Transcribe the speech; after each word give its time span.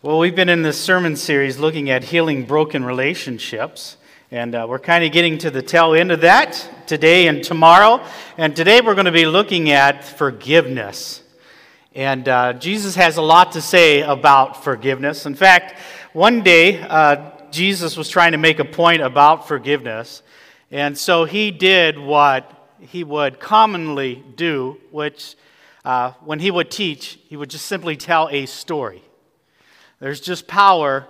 Well, 0.00 0.20
we've 0.20 0.36
been 0.36 0.48
in 0.48 0.62
this 0.62 0.80
sermon 0.80 1.16
series 1.16 1.58
looking 1.58 1.90
at 1.90 2.04
healing 2.04 2.44
broken 2.44 2.84
relationships, 2.84 3.96
and 4.30 4.54
uh, 4.54 4.64
we're 4.68 4.78
kind 4.78 5.02
of 5.02 5.10
getting 5.10 5.38
to 5.38 5.50
the 5.50 5.60
tail 5.60 5.92
end 5.92 6.12
of 6.12 6.20
that 6.20 6.70
today 6.86 7.26
and 7.26 7.42
tomorrow. 7.42 8.06
And 8.36 8.54
today 8.54 8.80
we're 8.80 8.94
going 8.94 9.06
to 9.06 9.10
be 9.10 9.26
looking 9.26 9.70
at 9.70 10.04
forgiveness. 10.04 11.24
And 11.96 12.28
uh, 12.28 12.52
Jesus 12.52 12.94
has 12.94 13.16
a 13.16 13.22
lot 13.22 13.50
to 13.52 13.60
say 13.60 14.02
about 14.02 14.62
forgiveness. 14.62 15.26
In 15.26 15.34
fact, 15.34 15.80
one 16.12 16.42
day 16.42 16.80
uh, 16.80 17.32
Jesus 17.50 17.96
was 17.96 18.08
trying 18.08 18.30
to 18.30 18.38
make 18.38 18.60
a 18.60 18.64
point 18.64 19.02
about 19.02 19.48
forgiveness, 19.48 20.22
and 20.70 20.96
so 20.96 21.24
he 21.24 21.50
did 21.50 21.98
what 21.98 22.70
he 22.78 23.02
would 23.02 23.40
commonly 23.40 24.22
do, 24.36 24.78
which 24.92 25.34
uh, 25.84 26.12
when 26.24 26.38
he 26.38 26.52
would 26.52 26.70
teach, 26.70 27.18
he 27.26 27.36
would 27.36 27.50
just 27.50 27.66
simply 27.66 27.96
tell 27.96 28.28
a 28.30 28.46
story. 28.46 29.02
There's 30.00 30.20
just 30.20 30.46
power 30.46 31.06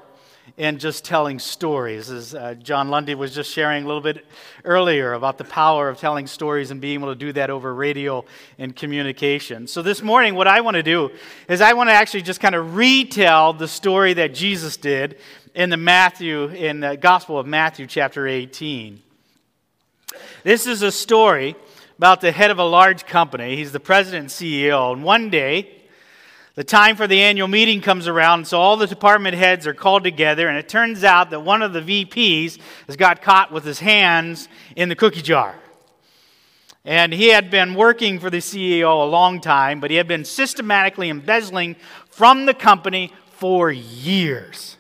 in 0.57 0.79
just 0.79 1.04
telling 1.04 1.39
stories. 1.39 2.11
As 2.11 2.35
uh, 2.35 2.54
John 2.54 2.89
Lundy 2.89 3.14
was 3.14 3.35
just 3.35 3.53
sharing 3.53 3.85
a 3.85 3.86
little 3.86 4.00
bit 4.00 4.25
earlier 4.64 5.13
about 5.13 5.36
the 5.36 5.44
power 5.44 5.90
of 5.90 5.99
telling 5.99 6.26
stories 6.26 6.71
and 6.71 6.80
being 6.80 6.94
able 7.00 7.13
to 7.13 7.18
do 7.18 7.32
that 7.35 7.50
over 7.50 7.75
radio 7.75 8.25
and 8.58 8.75
communication. 8.75 9.66
So 9.66 9.82
this 9.82 10.03
morning, 10.03 10.35
what 10.35 10.49
I 10.49 10.63
want 10.63 10.77
to 10.77 10.82
do 10.82 11.11
is 11.49 11.61
I 11.61 11.75
want 11.75 11.90
to 11.90 11.94
actually 11.94 12.22
just 12.22 12.40
kind 12.40 12.54
of 12.54 12.77
retell 12.77 13.53
the 13.53 13.68
story 13.68 14.14
that 14.14 14.32
Jesus 14.32 14.79
did 14.79 15.18
in 15.55 15.68
the 15.68 15.77
Matthew, 15.77 16.46
in 16.46 16.80
the 16.80 16.96
Gospel 16.96 17.39
of 17.39 17.46
Matthew, 17.46 17.86
chapter 17.86 18.27
18. 18.27 19.02
This 20.44 20.66
is 20.66 20.80
a 20.80 20.91
story 20.91 21.57
about 21.99 22.22
the 22.22 22.32
head 22.32 22.50
of 22.50 22.58
a 22.58 22.64
large 22.64 23.05
company. 23.05 23.57
He's 23.57 23.72
the 23.72 23.80
president 23.80 24.22
and 24.22 24.30
CEO. 24.30 24.93
And 24.94 25.02
one 25.02 25.29
day, 25.29 25.78
the 26.58 26.64
time 26.64 26.96
for 26.96 27.07
the 27.07 27.21
annual 27.21 27.46
meeting 27.46 27.80
comes 27.80 28.08
around, 28.08 28.44
so 28.44 28.58
all 28.58 28.76
the 28.76 28.89
department 28.89 29.36
heads 29.36 29.64
are 29.64 29.72
called 29.72 30.03
together, 30.03 30.49
and 30.49 30.58
it 30.58 30.68
turns 30.68 31.04
out 31.04 31.30
that 31.30 31.39
one 31.39 31.62
of 31.62 31.72
the 31.72 31.80
VPs 31.80 32.58
has 32.88 32.96
got 32.96 33.22
caught 33.22 33.52
with 33.52 33.62
his 33.62 33.78
hands 33.78 34.48
in 34.74 34.88
the 34.88 34.96
cookie 34.96 35.22
jar. 35.22 35.55
And 36.84 37.12
he 37.12 37.28
had 37.28 37.48
been 37.48 37.77
working 37.77 38.18
for 38.18 38.28
the 38.28 38.38
CEO 38.38 39.05
a 39.05 39.08
long 39.08 39.41
time, 39.41 39.78
but 39.78 39.92
he 39.92 39.98
had 39.98 40.08
been 40.08 40.24
systematically 40.24 41.10
embezzling 41.10 41.77
from 42.10 42.44
the 42.44 42.55
company 42.55 43.12
for 43.30 43.70
years. 43.70 44.77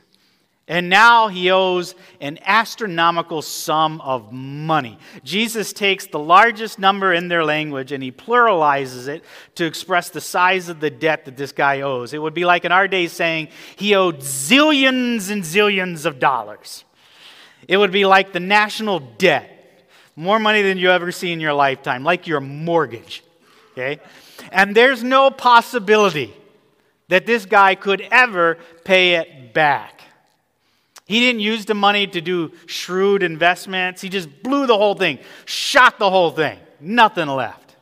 And 0.68 0.90
now 0.90 1.28
he 1.28 1.50
owes 1.50 1.94
an 2.20 2.38
astronomical 2.44 3.40
sum 3.40 4.02
of 4.02 4.32
money. 4.32 4.98
Jesus 5.24 5.72
takes 5.72 6.06
the 6.06 6.18
largest 6.18 6.78
number 6.78 7.14
in 7.14 7.28
their 7.28 7.42
language 7.42 7.90
and 7.90 8.02
he 8.02 8.12
pluralizes 8.12 9.08
it 9.08 9.24
to 9.54 9.64
express 9.64 10.10
the 10.10 10.20
size 10.20 10.68
of 10.68 10.80
the 10.80 10.90
debt 10.90 11.24
that 11.24 11.38
this 11.38 11.52
guy 11.52 11.80
owes. 11.80 12.12
It 12.12 12.20
would 12.20 12.34
be 12.34 12.44
like 12.44 12.66
in 12.66 12.72
our 12.72 12.86
day 12.86 13.06
saying 13.06 13.48
he 13.76 13.94
owed 13.94 14.18
zillions 14.18 15.30
and 15.30 15.42
zillions 15.42 16.04
of 16.04 16.18
dollars. 16.18 16.84
It 17.66 17.78
would 17.78 17.92
be 17.92 18.04
like 18.04 18.34
the 18.34 18.40
national 18.40 19.00
debt, 19.00 19.50
more 20.16 20.38
money 20.38 20.60
than 20.60 20.76
you 20.76 20.90
ever 20.90 21.12
see 21.12 21.32
in 21.32 21.40
your 21.40 21.54
lifetime, 21.54 22.04
like 22.04 22.26
your 22.26 22.40
mortgage. 22.40 23.24
Okay? 23.72 24.00
And 24.52 24.74
there's 24.74 25.02
no 25.02 25.30
possibility 25.30 26.34
that 27.08 27.24
this 27.24 27.46
guy 27.46 27.74
could 27.74 28.02
ever 28.10 28.58
pay 28.84 29.14
it 29.14 29.54
back. 29.54 30.02
He 31.08 31.20
didn't 31.20 31.40
use 31.40 31.64
the 31.64 31.74
money 31.74 32.06
to 32.06 32.20
do 32.20 32.52
shrewd 32.66 33.22
investments. 33.22 34.02
He 34.02 34.10
just 34.10 34.42
blew 34.42 34.66
the 34.66 34.76
whole 34.76 34.94
thing, 34.94 35.18
shot 35.46 35.98
the 35.98 36.10
whole 36.10 36.30
thing, 36.30 36.58
nothing 36.80 37.28
left. 37.28 37.76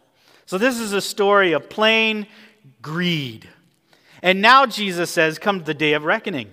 So, 0.47 0.59
this 0.59 0.79
is 0.79 0.93
a 0.93 1.01
story 1.01 1.51
of 1.51 1.69
plain 1.69 2.29
greed. 2.81 3.49
And 4.23 4.41
now 4.41 4.65
Jesus 4.65 5.11
says, 5.11 5.41
Comes 5.41 5.65
the 5.65 5.75
day 5.75 5.95
of 5.95 6.05
reckoning. 6.05 6.53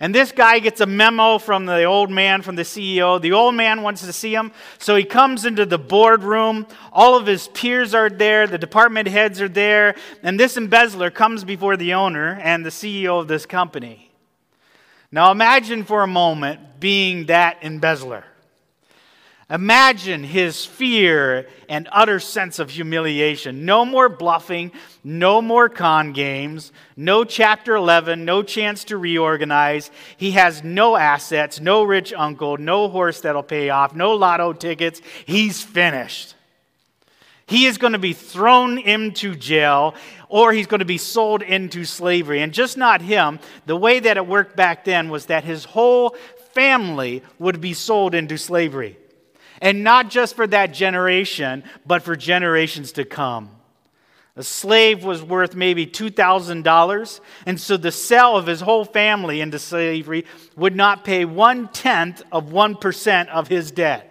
And 0.00 0.14
this 0.14 0.32
guy 0.32 0.60
gets 0.60 0.80
a 0.80 0.86
memo 0.86 1.36
from 1.36 1.66
the 1.66 1.84
old 1.84 2.10
man, 2.10 2.40
from 2.40 2.56
the 2.56 2.62
CEO. 2.62 3.20
The 3.20 3.32
old 3.32 3.54
man 3.54 3.82
wants 3.82 4.06
to 4.06 4.12
see 4.12 4.32
him. 4.32 4.52
So 4.78 4.96
he 4.96 5.04
comes 5.04 5.44
into 5.44 5.66
the 5.66 5.76
boardroom. 5.76 6.66
All 6.90 7.16
of 7.16 7.26
his 7.26 7.48
peers 7.48 7.94
are 7.94 8.08
there. 8.08 8.46
The 8.46 8.58
department 8.58 9.08
heads 9.08 9.42
are 9.42 9.48
there. 9.48 9.94
And 10.22 10.40
this 10.40 10.56
embezzler 10.56 11.10
comes 11.10 11.44
before 11.44 11.76
the 11.76 11.92
owner 11.94 12.38
and 12.42 12.64
the 12.64 12.70
CEO 12.70 13.20
of 13.20 13.28
this 13.28 13.44
company. 13.44 14.07
Now 15.10 15.30
imagine 15.30 15.84
for 15.84 16.02
a 16.02 16.06
moment 16.06 16.80
being 16.80 17.26
that 17.26 17.62
embezzler. 17.62 18.24
Imagine 19.50 20.24
his 20.24 20.66
fear 20.66 21.48
and 21.70 21.88
utter 21.90 22.20
sense 22.20 22.58
of 22.58 22.68
humiliation. 22.68 23.64
No 23.64 23.86
more 23.86 24.10
bluffing, 24.10 24.72
no 25.02 25.40
more 25.40 25.70
con 25.70 26.12
games, 26.12 26.70
no 26.98 27.24
chapter 27.24 27.74
11, 27.74 28.26
no 28.26 28.42
chance 28.42 28.84
to 28.84 28.98
reorganize. 28.98 29.90
He 30.18 30.32
has 30.32 30.62
no 30.62 30.96
assets, 30.96 31.60
no 31.60 31.82
rich 31.82 32.12
uncle, 32.12 32.58
no 32.58 32.90
horse 32.90 33.22
that'll 33.22 33.42
pay 33.42 33.70
off, 33.70 33.94
no 33.94 34.12
lotto 34.12 34.52
tickets. 34.52 35.00
He's 35.24 35.62
finished. 35.62 36.34
He 37.48 37.64
is 37.64 37.78
going 37.78 37.94
to 37.94 37.98
be 37.98 38.12
thrown 38.12 38.76
into 38.76 39.34
jail 39.34 39.94
or 40.28 40.52
he's 40.52 40.66
going 40.66 40.80
to 40.80 40.84
be 40.84 40.98
sold 40.98 41.40
into 41.40 41.86
slavery. 41.86 42.42
And 42.42 42.52
just 42.52 42.76
not 42.76 43.00
him, 43.00 43.40
the 43.64 43.74
way 43.74 44.00
that 44.00 44.18
it 44.18 44.26
worked 44.26 44.54
back 44.54 44.84
then 44.84 45.08
was 45.08 45.26
that 45.26 45.44
his 45.44 45.64
whole 45.64 46.14
family 46.52 47.22
would 47.38 47.60
be 47.60 47.72
sold 47.72 48.14
into 48.14 48.36
slavery. 48.36 48.98
And 49.62 49.82
not 49.82 50.10
just 50.10 50.36
for 50.36 50.46
that 50.46 50.74
generation, 50.74 51.64
but 51.86 52.02
for 52.02 52.16
generations 52.16 52.92
to 52.92 53.06
come. 53.06 53.50
A 54.36 54.42
slave 54.42 55.02
was 55.02 55.22
worth 55.22 55.56
maybe 55.56 55.84
$2,000, 55.84 57.20
and 57.44 57.60
so 57.60 57.76
the 57.76 57.90
sale 57.90 58.36
of 58.36 58.46
his 58.46 58.60
whole 58.60 58.84
family 58.84 59.40
into 59.40 59.58
slavery 59.58 60.26
would 60.54 60.76
not 60.76 61.02
pay 61.02 61.24
one 61.24 61.68
tenth 61.68 62.22
of 62.30 62.50
1% 62.50 63.28
of 63.28 63.48
his 63.48 63.72
debt. 63.72 64.07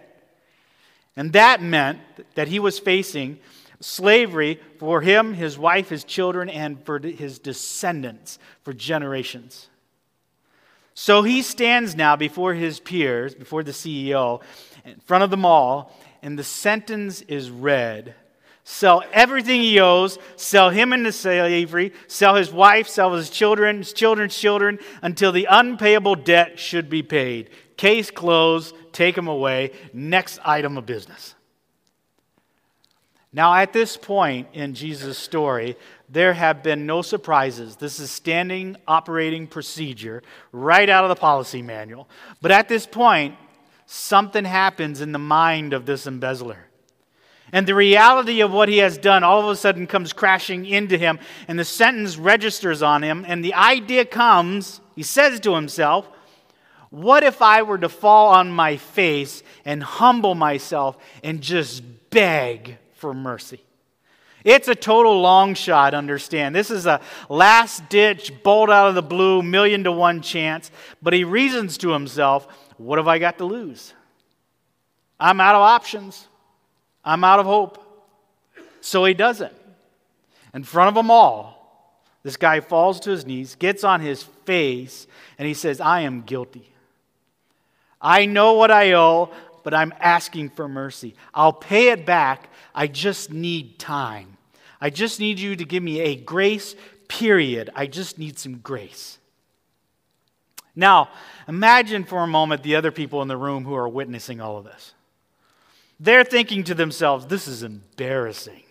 And 1.18 1.32
that 1.32 1.60
meant 1.60 1.98
that 2.36 2.46
he 2.46 2.60
was 2.60 2.78
facing 2.78 3.40
slavery 3.80 4.60
for 4.78 5.00
him, 5.00 5.34
his 5.34 5.58
wife, 5.58 5.88
his 5.88 6.04
children, 6.04 6.48
and 6.48 6.80
for 6.86 7.00
his 7.00 7.40
descendants 7.40 8.38
for 8.62 8.72
generations. 8.72 9.68
So 10.94 11.22
he 11.22 11.42
stands 11.42 11.96
now 11.96 12.14
before 12.14 12.54
his 12.54 12.78
peers, 12.78 13.34
before 13.34 13.64
the 13.64 13.72
CEO, 13.72 14.42
in 14.84 15.00
front 15.00 15.24
of 15.24 15.30
them 15.30 15.44
all, 15.44 15.92
and 16.22 16.38
the 16.38 16.44
sentence 16.44 17.20
is 17.22 17.50
read. 17.50 18.14
Sell 18.62 19.02
everything 19.12 19.60
he 19.60 19.80
owes, 19.80 20.20
sell 20.36 20.70
him 20.70 20.92
into 20.92 21.10
slavery, 21.10 21.92
sell 22.06 22.36
his 22.36 22.52
wife, 22.52 22.86
sell 22.86 23.12
his 23.14 23.28
children, 23.28 23.78
his 23.78 23.92
children's 23.92 24.38
children, 24.38 24.78
until 25.02 25.32
the 25.32 25.48
unpayable 25.50 26.14
debt 26.14 26.60
should 26.60 26.88
be 26.88 27.02
paid. 27.02 27.50
Case 27.78 28.10
closed, 28.10 28.74
take 28.92 29.16
him 29.16 29.28
away. 29.28 29.70
Next 29.94 30.38
item 30.44 30.76
of 30.76 30.84
business. 30.84 31.34
Now, 33.32 33.54
at 33.54 33.72
this 33.72 33.96
point 33.96 34.48
in 34.52 34.74
Jesus' 34.74 35.16
story, 35.16 35.76
there 36.08 36.32
have 36.32 36.62
been 36.62 36.86
no 36.86 37.02
surprises. 37.02 37.76
This 37.76 38.00
is 38.00 38.10
standing 38.10 38.76
operating 38.86 39.46
procedure 39.46 40.22
right 40.50 40.88
out 40.88 41.04
of 41.04 41.08
the 41.10 41.16
policy 41.16 41.62
manual. 41.62 42.08
But 42.42 42.50
at 42.50 42.68
this 42.68 42.84
point, 42.86 43.36
something 43.86 44.44
happens 44.44 45.00
in 45.00 45.12
the 45.12 45.18
mind 45.18 45.72
of 45.72 45.86
this 45.86 46.06
embezzler. 46.06 46.66
And 47.52 47.66
the 47.66 47.74
reality 47.74 48.40
of 48.40 48.52
what 48.52 48.68
he 48.68 48.78
has 48.78 48.98
done 48.98 49.22
all 49.22 49.40
of 49.40 49.48
a 49.48 49.56
sudden 49.56 49.86
comes 49.86 50.12
crashing 50.12 50.66
into 50.66 50.98
him, 50.98 51.18
and 51.46 51.58
the 51.58 51.64
sentence 51.64 52.16
registers 52.16 52.82
on 52.82 53.02
him, 53.02 53.24
and 53.28 53.44
the 53.44 53.54
idea 53.54 54.04
comes, 54.04 54.80
he 54.96 55.02
says 55.02 55.38
to 55.40 55.54
himself, 55.54 56.08
what 56.90 57.22
if 57.22 57.42
I 57.42 57.62
were 57.62 57.78
to 57.78 57.88
fall 57.88 58.28
on 58.28 58.50
my 58.50 58.76
face 58.76 59.42
and 59.64 59.82
humble 59.82 60.34
myself 60.34 60.96
and 61.22 61.40
just 61.40 61.82
beg 62.10 62.78
for 62.94 63.12
mercy? 63.12 63.60
It's 64.44 64.68
a 64.68 64.74
total 64.74 65.20
long 65.20 65.54
shot, 65.54 65.94
understand. 65.94 66.54
This 66.54 66.70
is 66.70 66.86
a 66.86 67.00
last 67.28 67.88
ditch, 67.88 68.32
bolt 68.42 68.70
out 68.70 68.88
of 68.88 68.94
the 68.94 69.02
blue, 69.02 69.42
million 69.42 69.84
to 69.84 69.92
one 69.92 70.22
chance. 70.22 70.70
But 71.02 71.12
he 71.12 71.24
reasons 71.24 71.76
to 71.78 71.90
himself, 71.90 72.46
what 72.78 72.98
have 72.98 73.08
I 73.08 73.18
got 73.18 73.38
to 73.38 73.44
lose? 73.44 73.92
I'm 75.20 75.40
out 75.40 75.56
of 75.56 75.62
options, 75.62 76.28
I'm 77.04 77.24
out 77.24 77.40
of 77.40 77.46
hope. 77.46 77.84
So 78.80 79.04
he 79.04 79.12
does 79.12 79.40
it. 79.40 79.54
In 80.54 80.62
front 80.62 80.88
of 80.88 80.94
them 80.94 81.10
all, 81.10 81.58
this 82.22 82.36
guy 82.36 82.60
falls 82.60 83.00
to 83.00 83.10
his 83.10 83.26
knees, 83.26 83.54
gets 83.54 83.84
on 83.84 84.00
his 84.00 84.22
face, 84.22 85.06
and 85.36 85.46
he 85.46 85.54
says, 85.54 85.80
I 85.80 86.02
am 86.02 86.22
guilty. 86.22 86.72
I 88.00 88.26
know 88.26 88.54
what 88.54 88.70
I 88.70 88.92
owe, 88.92 89.30
but 89.64 89.74
I'm 89.74 89.92
asking 90.00 90.50
for 90.50 90.68
mercy. 90.68 91.14
I'll 91.34 91.52
pay 91.52 91.90
it 91.90 92.06
back. 92.06 92.50
I 92.74 92.86
just 92.86 93.32
need 93.32 93.78
time. 93.78 94.36
I 94.80 94.90
just 94.90 95.20
need 95.20 95.38
you 95.38 95.56
to 95.56 95.64
give 95.64 95.82
me 95.82 96.00
a 96.00 96.14
grace 96.16 96.76
period. 97.08 97.70
I 97.74 97.86
just 97.86 98.18
need 98.18 98.38
some 98.38 98.58
grace. 98.58 99.18
Now, 100.76 101.10
imagine 101.48 102.04
for 102.04 102.22
a 102.22 102.26
moment 102.28 102.62
the 102.62 102.76
other 102.76 102.92
people 102.92 103.20
in 103.20 103.28
the 103.28 103.36
room 103.36 103.64
who 103.64 103.74
are 103.74 103.88
witnessing 103.88 104.40
all 104.40 104.58
of 104.58 104.64
this. 104.64 104.94
They're 105.98 106.22
thinking 106.22 106.62
to 106.64 106.74
themselves, 106.74 107.26
this 107.26 107.48
is 107.48 107.64
embarrassing. 107.64 108.62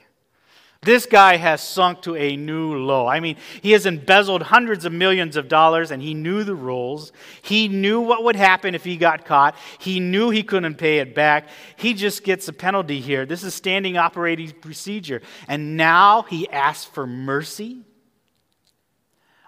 This 0.87 1.05
guy 1.05 1.35
has 1.35 1.59
sunk 1.59 2.03
to 2.03 2.15
a 2.15 2.37
new 2.37 2.73
low. 2.77 3.07
I 3.07 3.19
mean, 3.19 3.35
he 3.61 3.73
has 3.73 3.85
embezzled 3.85 4.41
hundreds 4.41 4.85
of 4.85 4.93
millions 4.93 5.35
of 5.35 5.49
dollars 5.49 5.91
and 5.91 6.01
he 6.01 6.13
knew 6.13 6.45
the 6.45 6.55
rules. 6.55 7.11
He 7.41 7.67
knew 7.67 7.99
what 7.99 8.23
would 8.23 8.37
happen 8.37 8.73
if 8.73 8.85
he 8.85 8.95
got 8.95 9.25
caught. 9.25 9.57
He 9.79 9.99
knew 9.99 10.29
he 10.29 10.43
couldn't 10.43 10.75
pay 10.75 10.99
it 10.99 11.13
back. 11.13 11.49
He 11.75 11.93
just 11.93 12.23
gets 12.23 12.47
a 12.47 12.53
penalty 12.53 13.01
here. 13.01 13.25
This 13.25 13.43
is 13.43 13.53
standing 13.53 13.97
operating 13.97 14.49
procedure. 14.51 15.21
And 15.49 15.75
now 15.75 16.21
he 16.21 16.49
asks 16.49 16.85
for 16.85 17.05
mercy. 17.05 17.81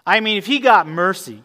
I 0.04 0.20
mean, 0.20 0.36
if 0.36 0.44
he 0.44 0.58
got 0.58 0.86
mercy, 0.86 1.42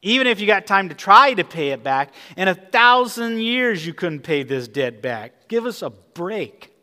even 0.00 0.26
if 0.26 0.40
you 0.40 0.46
got 0.46 0.66
time 0.66 0.88
to 0.88 0.94
try 0.94 1.34
to 1.34 1.44
pay 1.44 1.72
it 1.72 1.82
back, 1.82 2.14
in 2.38 2.48
a 2.48 2.54
thousand 2.54 3.40
years 3.40 3.84
you 3.84 3.92
couldn't 3.92 4.20
pay 4.20 4.42
this 4.42 4.68
debt 4.68 5.02
back. 5.02 5.48
Give 5.48 5.66
us 5.66 5.82
a 5.82 5.90
break. 5.90 6.77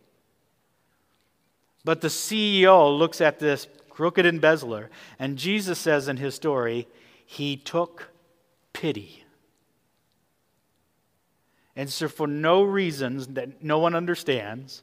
But 1.85 2.01
the 2.01 2.07
CEO 2.09 2.97
looks 2.97 3.21
at 3.21 3.39
this 3.39 3.67
crooked 3.89 4.25
embezzler, 4.25 4.89
and 5.19 5.37
Jesus 5.37 5.79
says 5.79 6.07
in 6.07 6.17
his 6.17 6.35
story, 6.35 6.87
he 7.25 7.55
took 7.55 8.09
pity. 8.73 9.23
And 11.75 11.89
so, 11.89 12.07
for 12.07 12.27
no 12.27 12.63
reasons 12.63 13.27
that 13.27 13.63
no 13.63 13.79
one 13.79 13.95
understands, 13.95 14.81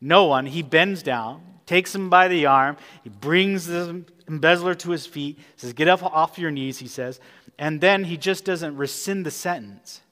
no 0.00 0.26
one, 0.26 0.46
he 0.46 0.62
bends 0.62 1.02
down, 1.02 1.42
takes 1.64 1.94
him 1.94 2.10
by 2.10 2.28
the 2.28 2.46
arm, 2.46 2.76
he 3.02 3.08
brings 3.08 3.66
the 3.66 4.04
embezzler 4.28 4.74
to 4.74 4.90
his 4.90 5.06
feet, 5.06 5.38
says, 5.56 5.72
Get 5.72 5.88
up 5.88 6.02
off 6.02 6.38
your 6.38 6.50
knees, 6.50 6.78
he 6.78 6.88
says, 6.88 7.20
and 7.58 7.80
then 7.80 8.04
he 8.04 8.16
just 8.16 8.44
doesn't 8.44 8.76
rescind 8.76 9.24
the 9.24 9.30
sentence. 9.30 10.02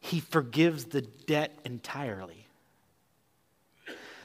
He 0.00 0.20
forgives 0.20 0.86
the 0.86 1.02
debt 1.02 1.58
entirely. 1.64 2.45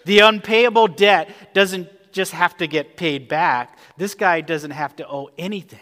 The 0.06 0.20
unpayable 0.20 0.88
debt 0.88 1.54
doesn't 1.54 1.90
just 2.12 2.32
have 2.34 2.58
to 2.58 2.68
get 2.68 2.98
paid 2.98 3.28
back, 3.28 3.78
this 3.98 4.16
guy 4.16 4.42
doesn't 4.42 4.72
have 4.72 4.96
to 4.98 5.08
owe 5.08 5.30
anything. 5.38 5.80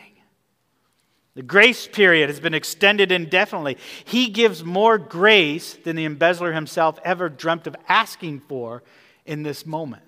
The 1.35 1.43
grace 1.43 1.87
period 1.87 2.29
has 2.29 2.39
been 2.39 2.53
extended 2.53 3.11
indefinitely. 3.11 3.77
He 4.03 4.29
gives 4.29 4.63
more 4.63 4.97
grace 4.97 5.73
than 5.73 5.95
the 5.95 6.05
embezzler 6.05 6.51
himself 6.51 6.99
ever 7.03 7.29
dreamt 7.29 7.65
of 7.65 7.75
asking 7.87 8.41
for 8.41 8.83
in 9.25 9.43
this 9.43 9.65
moment. 9.65 10.03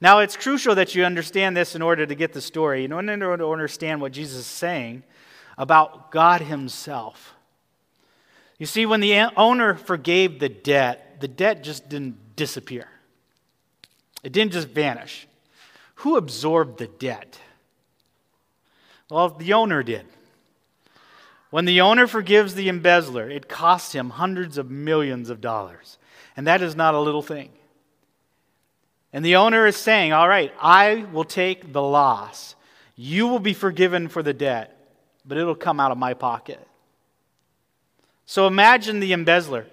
Now, 0.00 0.18
it's 0.18 0.36
crucial 0.36 0.74
that 0.74 0.94
you 0.94 1.04
understand 1.04 1.56
this 1.56 1.74
in 1.74 1.82
order 1.82 2.04
to 2.04 2.14
get 2.14 2.32
the 2.32 2.40
story, 2.40 2.84
in 2.84 2.92
order 2.92 3.36
to 3.36 3.52
understand 3.52 4.00
what 4.00 4.12
Jesus 4.12 4.40
is 4.40 4.46
saying 4.46 5.02
about 5.56 6.10
God 6.10 6.40
Himself. 6.40 7.34
You 8.58 8.66
see, 8.66 8.86
when 8.86 9.00
the 9.00 9.14
owner 9.36 9.74
forgave 9.74 10.40
the 10.40 10.48
debt, 10.48 11.20
the 11.20 11.28
debt 11.28 11.62
just 11.62 11.88
didn't 11.88 12.18
disappear, 12.36 12.88
it 14.22 14.32
didn't 14.32 14.52
just 14.52 14.68
vanish. 14.68 15.26
Who 15.96 16.16
absorbed 16.16 16.78
the 16.78 16.86
debt? 16.86 17.38
Well, 19.10 19.30
the 19.30 19.52
owner 19.52 19.82
did. 19.82 20.06
When 21.50 21.66
the 21.66 21.80
owner 21.82 22.06
forgives 22.06 22.54
the 22.54 22.68
embezzler, 22.68 23.30
it 23.30 23.48
costs 23.48 23.92
him 23.92 24.10
hundreds 24.10 24.58
of 24.58 24.70
millions 24.70 25.30
of 25.30 25.40
dollars. 25.40 25.98
And 26.36 26.46
that 26.46 26.62
is 26.62 26.74
not 26.74 26.94
a 26.94 27.00
little 27.00 27.22
thing. 27.22 27.50
And 29.12 29.24
the 29.24 29.36
owner 29.36 29.66
is 29.66 29.76
saying, 29.76 30.12
All 30.12 30.28
right, 30.28 30.52
I 30.60 31.06
will 31.12 31.24
take 31.24 31.72
the 31.72 31.80
loss. 31.80 32.56
You 32.96 33.28
will 33.28 33.38
be 33.38 33.54
forgiven 33.54 34.08
for 34.08 34.22
the 34.22 34.32
debt, 34.32 34.76
but 35.24 35.38
it'll 35.38 35.54
come 35.54 35.78
out 35.78 35.92
of 35.92 35.98
my 35.98 36.14
pocket. 36.14 36.58
So 38.26 38.48
imagine 38.48 38.98
the 38.98 39.12
embezzler. 39.12 39.66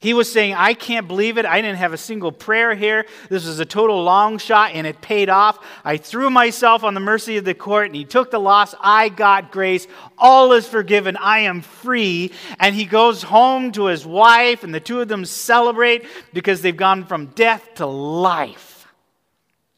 He 0.00 0.14
was 0.14 0.32
saying, 0.32 0.54
I 0.54 0.72
can't 0.72 1.06
believe 1.06 1.36
it. 1.36 1.44
I 1.44 1.60
didn't 1.60 1.76
have 1.76 1.92
a 1.92 1.98
single 1.98 2.32
prayer 2.32 2.74
here. 2.74 3.04
This 3.28 3.46
was 3.46 3.60
a 3.60 3.66
total 3.66 4.02
long 4.02 4.38
shot, 4.38 4.70
and 4.72 4.86
it 4.86 5.02
paid 5.02 5.28
off. 5.28 5.58
I 5.84 5.98
threw 5.98 6.30
myself 6.30 6.84
on 6.84 6.94
the 6.94 7.00
mercy 7.00 7.36
of 7.36 7.44
the 7.44 7.52
court, 7.52 7.86
and 7.88 7.94
he 7.94 8.06
took 8.06 8.30
the 8.30 8.38
loss. 8.38 8.74
I 8.80 9.10
got 9.10 9.52
grace. 9.52 9.86
All 10.16 10.52
is 10.54 10.66
forgiven. 10.66 11.18
I 11.18 11.40
am 11.40 11.60
free. 11.60 12.32
And 12.58 12.74
he 12.74 12.86
goes 12.86 13.22
home 13.22 13.72
to 13.72 13.86
his 13.86 14.06
wife, 14.06 14.64
and 14.64 14.74
the 14.74 14.80
two 14.80 15.02
of 15.02 15.08
them 15.08 15.26
celebrate 15.26 16.06
because 16.32 16.62
they've 16.62 16.74
gone 16.74 17.04
from 17.04 17.26
death 17.26 17.74
to 17.74 17.84
life. 17.84 18.88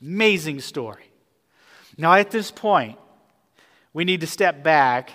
Amazing 0.00 0.60
story. 0.60 1.10
Now, 1.98 2.14
at 2.14 2.30
this 2.30 2.52
point, 2.52 2.96
we 3.92 4.04
need 4.04 4.20
to 4.20 4.28
step 4.28 4.62
back 4.62 5.10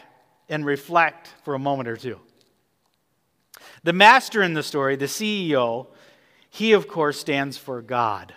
and 0.49 0.65
reflect 0.65 1.33
for 1.45 1.53
a 1.53 1.59
moment 1.59 1.87
or 1.87 1.95
two. 1.95 2.19
The 3.83 3.93
master 3.93 4.41
in 4.41 4.53
the 4.53 4.63
story, 4.63 4.95
the 4.95 5.05
CEO, 5.05 5.87
he 6.49 6.73
of 6.73 6.87
course 6.87 7.19
stands 7.19 7.57
for 7.57 7.81
God. 7.81 8.33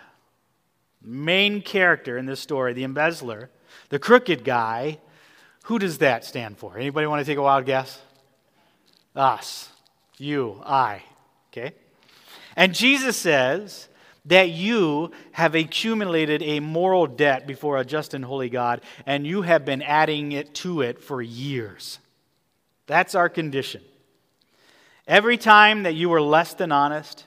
Main 1.01 1.61
character 1.61 2.17
in 2.17 2.25
this 2.25 2.39
story, 2.39 2.73
the 2.73 2.83
embezzler, 2.83 3.49
the 3.89 3.99
crooked 3.99 4.43
guy, 4.43 4.99
who 5.65 5.79
does 5.79 5.99
that 5.99 6.25
stand 6.25 6.57
for? 6.57 6.77
Anybody 6.77 7.07
want 7.07 7.19
to 7.19 7.25
take 7.25 7.37
a 7.37 7.41
wild 7.41 7.65
guess? 7.65 7.99
Us. 9.15 9.69
You, 10.17 10.61
I. 10.65 11.01
Okay? 11.51 11.73
And 12.55 12.75
Jesus 12.75 13.17
says 13.17 13.87
that 14.25 14.49
you 14.49 15.11
have 15.31 15.55
accumulated 15.55 16.43
a 16.43 16.59
moral 16.59 17.07
debt 17.07 17.47
before 17.47 17.77
a 17.77 17.85
just 17.85 18.13
and 18.13 18.23
holy 18.23 18.49
God, 18.49 18.81
and 19.05 19.25
you 19.25 19.41
have 19.41 19.65
been 19.65 19.81
adding 19.81 20.31
it 20.31 20.53
to 20.55 20.81
it 20.81 21.01
for 21.01 21.21
years. 21.21 21.99
That's 22.85 23.15
our 23.15 23.29
condition. 23.29 23.81
Every 25.07 25.37
time 25.37 25.83
that 25.83 25.95
you 25.95 26.09
were 26.09 26.21
less 26.21 26.53
than 26.53 26.71
honest, 26.71 27.25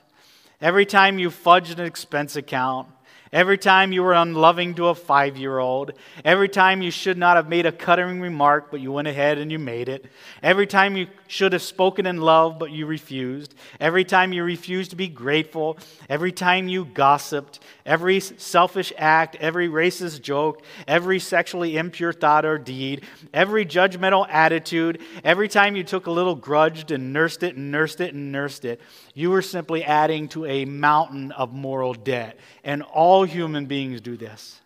every 0.61 0.85
time 0.85 1.19
you 1.19 1.29
fudged 1.29 1.77
an 1.77 1.85
expense 1.85 2.35
account, 2.35 2.87
Every 3.35 3.57
time 3.57 3.91
you 3.91 4.01
were 4.01 4.13
unloving 4.13 4.75
to 4.75 4.87
a 4.87 4.95
five 4.95 5.35
year 5.35 5.59
old. 5.59 5.91
Every 6.23 6.47
time 6.47 6.81
you 6.81 6.89
should 6.89 7.17
not 7.17 7.35
have 7.35 7.49
made 7.49 7.65
a 7.65 7.71
cutting 7.73 8.21
remark, 8.21 8.71
but 8.71 8.79
you 8.79 8.93
went 8.93 9.09
ahead 9.09 9.39
and 9.39 9.51
you 9.51 9.59
made 9.59 9.89
it. 9.89 10.05
Every 10.41 10.65
time 10.65 10.95
you 10.95 11.07
should 11.27 11.51
have 11.51 11.61
spoken 11.61 12.05
in 12.05 12.21
love, 12.21 12.57
but 12.57 12.71
you 12.71 12.85
refused. 12.85 13.53
Every 13.77 14.05
time 14.05 14.31
you 14.31 14.41
refused 14.41 14.91
to 14.91 14.95
be 14.95 15.09
grateful. 15.09 15.77
Every 16.07 16.31
time 16.31 16.69
you 16.69 16.85
gossiped. 16.85 17.59
Every 17.85 18.21
selfish 18.21 18.93
act, 18.97 19.35
every 19.41 19.67
racist 19.67 20.21
joke, 20.21 20.63
every 20.87 21.19
sexually 21.19 21.75
impure 21.75 22.13
thought 22.13 22.45
or 22.45 22.57
deed, 22.57 23.03
every 23.33 23.65
judgmental 23.65 24.25
attitude, 24.29 25.01
every 25.25 25.49
time 25.49 25.75
you 25.75 25.83
took 25.83 26.07
a 26.07 26.11
little 26.11 26.35
grudge 26.35 26.89
and 26.89 27.13
nursed 27.13 27.43
it 27.43 27.55
and 27.55 27.71
nursed 27.71 27.99
it 27.99 28.13
and 28.15 28.31
nursed 28.31 28.63
it, 28.65 28.81
you 29.13 29.29
were 29.29 29.41
simply 29.43 29.83
adding 29.83 30.27
to 30.29 30.45
a 30.45 30.65
mountain 30.65 31.31
of 31.33 31.53
moral 31.53 31.93
debt. 31.93 32.39
And 32.63 32.81
human 33.25 33.65
beings 33.65 34.01
do 34.01 34.17
this. 34.17 34.61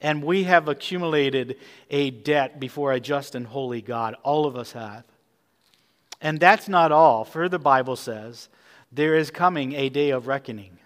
And 0.00 0.22
we 0.22 0.44
have 0.44 0.68
accumulated 0.68 1.56
a 1.90 2.10
debt 2.10 2.60
before 2.60 2.92
a 2.92 3.00
just 3.00 3.34
and 3.34 3.46
holy 3.46 3.82
God. 3.82 4.14
All 4.22 4.46
of 4.46 4.56
us 4.56 4.72
have. 4.72 5.04
And 6.20 6.38
that's 6.38 6.68
not 6.68 6.92
all. 6.92 7.24
For 7.24 7.48
the 7.48 7.58
Bible 7.58 7.96
says, 7.96 8.48
there 8.92 9.16
is 9.16 9.30
coming 9.30 9.72
a 9.72 9.88
day 9.88 10.10
of 10.10 10.26
reckoning. 10.26 10.78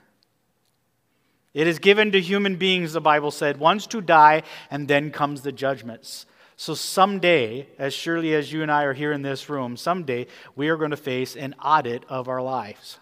It 1.55 1.67
is 1.67 1.79
given 1.79 2.13
to 2.13 2.21
human 2.21 2.57
beings, 2.57 2.95
the 2.95 3.01
Bible 3.01 3.31
said, 3.31 3.59
once 3.59 3.87
to 3.89 4.01
die, 4.01 4.43
and 4.71 4.89
then 4.89 5.11
comes 5.11 5.43
the 5.43 5.53
judgments. 5.53 6.25
So 6.57 6.75
someday, 6.75 7.67
as 7.79 7.93
surely 7.93 8.35
as 8.35 8.53
you 8.53 8.63
and 8.63 8.71
I 8.71 8.85
are 8.85 8.95
here 8.95 9.13
in 9.13 9.23
this 9.23 9.49
room, 9.49 9.77
someday 9.77 10.27
we 10.57 10.69
are 10.69 10.77
going 10.77 10.91
to 10.93 10.97
face 10.97 11.37
an 11.37 11.55
audit 11.63 12.05
of 12.09 12.29
our 12.29 12.41
lives. 12.41 12.99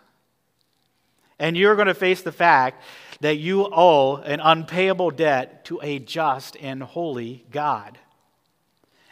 And 1.40 1.56
you're 1.56 1.74
going 1.74 1.88
to 1.88 1.94
face 1.94 2.22
the 2.22 2.30
fact 2.30 2.82
that 3.20 3.38
you 3.38 3.66
owe 3.66 4.16
an 4.16 4.40
unpayable 4.40 5.10
debt 5.10 5.64
to 5.64 5.80
a 5.82 5.98
just 5.98 6.56
and 6.60 6.82
holy 6.82 7.44
God. 7.50 7.98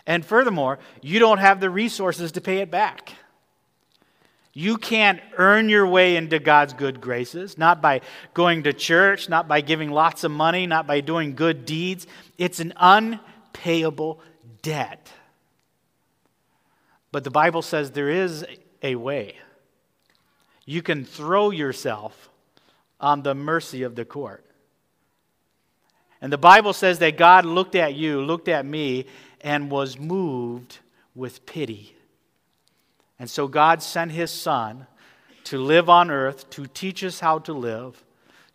And 0.06 0.24
furthermore, 0.24 0.78
you 1.02 1.18
don't 1.18 1.38
have 1.38 1.58
the 1.58 1.70
resources 1.70 2.32
to 2.32 2.40
pay 2.40 2.58
it 2.58 2.70
back. 2.70 3.14
You 4.52 4.76
can't 4.76 5.20
earn 5.36 5.68
your 5.68 5.86
way 5.86 6.16
into 6.16 6.38
God's 6.38 6.74
good 6.74 7.00
graces, 7.00 7.56
not 7.56 7.80
by 7.80 8.02
going 8.34 8.64
to 8.64 8.72
church, 8.72 9.28
not 9.28 9.48
by 9.48 9.60
giving 9.62 9.90
lots 9.90 10.22
of 10.24 10.30
money, 10.30 10.66
not 10.66 10.86
by 10.86 11.00
doing 11.00 11.34
good 11.34 11.64
deeds. 11.64 12.06
It's 12.36 12.60
an 12.60 12.74
unpayable 12.76 14.20
debt. 14.62 15.10
But 17.10 17.24
the 17.24 17.30
Bible 17.30 17.62
says 17.62 17.92
there 17.92 18.10
is 18.10 18.44
a 18.82 18.96
way 18.96 19.36
you 20.68 20.82
can 20.82 21.02
throw 21.02 21.48
yourself 21.48 22.28
on 23.00 23.22
the 23.22 23.34
mercy 23.34 23.84
of 23.84 23.94
the 23.94 24.04
court. 24.04 24.44
And 26.20 26.30
the 26.30 26.36
Bible 26.36 26.74
says 26.74 26.98
that 26.98 27.16
God 27.16 27.46
looked 27.46 27.74
at 27.74 27.94
you, 27.94 28.20
looked 28.20 28.48
at 28.48 28.66
me, 28.66 29.06
and 29.40 29.70
was 29.70 29.98
moved 29.98 30.80
with 31.14 31.46
pity. 31.46 31.96
And 33.18 33.30
so 33.30 33.48
God 33.48 33.82
sent 33.82 34.12
his 34.12 34.30
son 34.30 34.86
to 35.44 35.56
live 35.56 35.88
on 35.88 36.10
earth, 36.10 36.50
to 36.50 36.66
teach 36.66 37.02
us 37.02 37.20
how 37.20 37.38
to 37.38 37.54
live, 37.54 38.04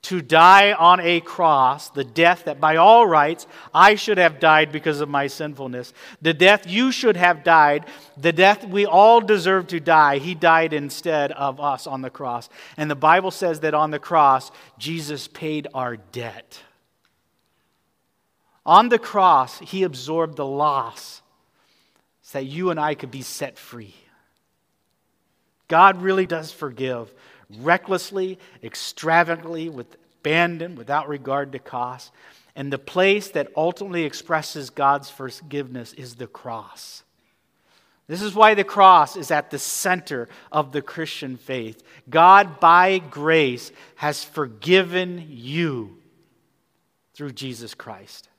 to 0.04 0.22
die 0.22 0.74
on 0.74 1.00
a 1.00 1.22
cross, 1.22 1.90
the 1.90 2.04
death 2.04 2.46
that 2.46 2.60
by 2.60 2.76
all 2.76 3.08
rights 3.08 3.48
I 3.74 3.96
should 3.96 4.18
have 4.18 4.40
died 4.40 4.72
because 4.72 5.00
of 5.00 5.08
my 5.08 5.28
sinfulness, 5.28 5.94
the 6.22 6.34
death 6.34 6.70
you 6.70 6.92
should 6.92 7.16
have 7.16 7.44
died, 7.44 7.86
the 8.18 8.34
death 8.34 8.68
we 8.68 8.86
all 8.86 9.22
deserve 9.22 9.68
to 9.68 9.80
die, 9.80 10.18
he 10.18 10.36
died 10.36 10.74
instead 10.74 11.32
of 11.32 11.60
us 11.62 11.88
on 11.88 12.02
the 12.02 12.10
cross. 12.10 12.50
And 12.76 12.92
the 12.92 12.96
Bible 12.96 13.32
says 13.32 13.62
that 13.62 13.74
on 13.74 13.92
the 13.92 14.00
cross, 14.00 14.52
Jesus 14.78 15.30
paid 15.30 15.68
our 15.74 15.96
debt. 15.96 16.62
On 18.66 18.90
the 18.90 19.00
cross, 19.00 19.60
he 19.60 19.84
absorbed 19.84 20.36
the 20.36 20.46
loss 20.46 21.22
so 22.22 22.40
that 22.40 22.46
you 22.46 22.72
and 22.72 22.80
I 22.80 22.96
could 22.96 23.12
be 23.12 23.22
set 23.22 23.58
free. 23.58 23.96
God 25.70 26.02
really 26.02 26.26
does 26.26 26.52
forgive 26.52 27.14
recklessly, 27.60 28.40
extravagantly, 28.64 29.70
with 29.70 29.98
abandon, 30.20 30.76
without 30.76 31.08
regard 31.08 31.52
to 31.52 31.60
cost. 31.60 32.12
And 32.56 32.72
the 32.72 32.78
place 32.78 33.30
that 33.30 33.52
ultimately 33.58 34.04
expresses 34.04 34.70
God's 34.70 35.10
forgiveness 35.10 35.94
is 35.94 36.16
the 36.16 36.28
cross. 36.28 37.04
This 38.08 38.22
is 38.22 38.36
why 38.36 38.54
the 38.54 38.64
cross 38.64 39.16
is 39.16 39.32
at 39.32 39.50
the 39.50 39.60
center 39.60 40.28
of 40.52 40.72
the 40.72 40.82
Christian 40.82 41.38
faith. 41.38 41.82
God, 42.10 42.60
by 42.60 43.00
grace, 43.00 43.72
has 43.96 44.24
forgiven 44.24 45.26
you 45.30 45.98
through 47.14 47.32
Jesus 47.32 47.74
Christ. 47.74 48.30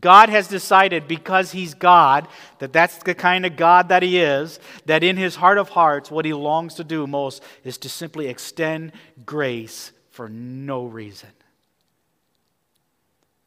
God 0.00 0.28
has 0.30 0.48
decided 0.48 1.06
because 1.06 1.52
He's 1.52 1.74
God, 1.74 2.28
that 2.58 2.72
that's 2.72 2.98
the 2.98 3.14
kind 3.14 3.44
of 3.44 3.56
God 3.56 3.88
that 3.90 4.02
He 4.02 4.18
is, 4.18 4.58
that 4.86 5.04
in 5.04 5.16
His 5.16 5.36
heart 5.36 5.58
of 5.58 5.70
hearts, 5.70 6.10
what 6.10 6.24
He 6.24 6.32
longs 6.32 6.74
to 6.74 6.84
do 6.84 7.06
most 7.06 7.42
is 7.64 7.78
to 7.78 7.88
simply 7.88 8.28
extend 8.28 8.92
grace 9.26 9.92
for 10.10 10.28
no 10.28 10.86
reason. 10.86 11.30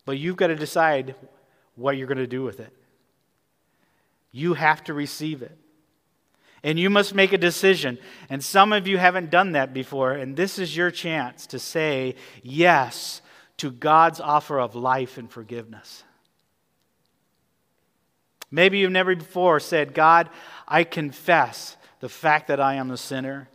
But 0.05 0.19
you've 0.19 0.37
got 0.37 0.47
to 0.47 0.55
decide 0.55 1.15
what 1.75 1.97
you're 1.97 2.07
going 2.07 2.17
to 2.19 2.27
do 2.27 2.43
with 2.43 2.59
it. 2.59 2.73
You 4.31 4.53
have 4.53 4.83
to 4.85 4.93
receive 4.93 5.41
it. 5.41 5.57
And 6.63 6.79
you 6.79 6.89
must 6.89 7.13
make 7.13 7.31
a 7.31 7.37
decision. 7.37 7.97
And 8.29 8.43
some 8.43 8.73
of 8.73 8.87
you 8.87 8.97
haven't 8.97 9.29
done 9.29 9.51
that 9.51 9.73
before, 9.73 10.13
and 10.13 10.35
this 10.35 10.57
is 10.57 10.75
your 10.75 10.91
chance 10.91 11.47
to 11.47 11.59
say 11.59 12.15
yes 12.43 13.21
to 13.57 13.71
God's 13.71 14.19
offer 14.19 14.59
of 14.59 14.75
life 14.75 15.17
and 15.17 15.29
forgiveness. 15.29 16.03
Maybe 18.51 18.79
you've 18.79 18.91
never 18.91 19.15
before 19.15 19.59
said, 19.59 19.93
God, 19.93 20.29
I 20.67 20.83
confess 20.83 21.75
the 21.99 22.09
fact 22.09 22.47
that 22.47 22.59
I 22.59 22.75
am 22.75 22.91
a 22.91 22.97
sinner, 22.97 23.49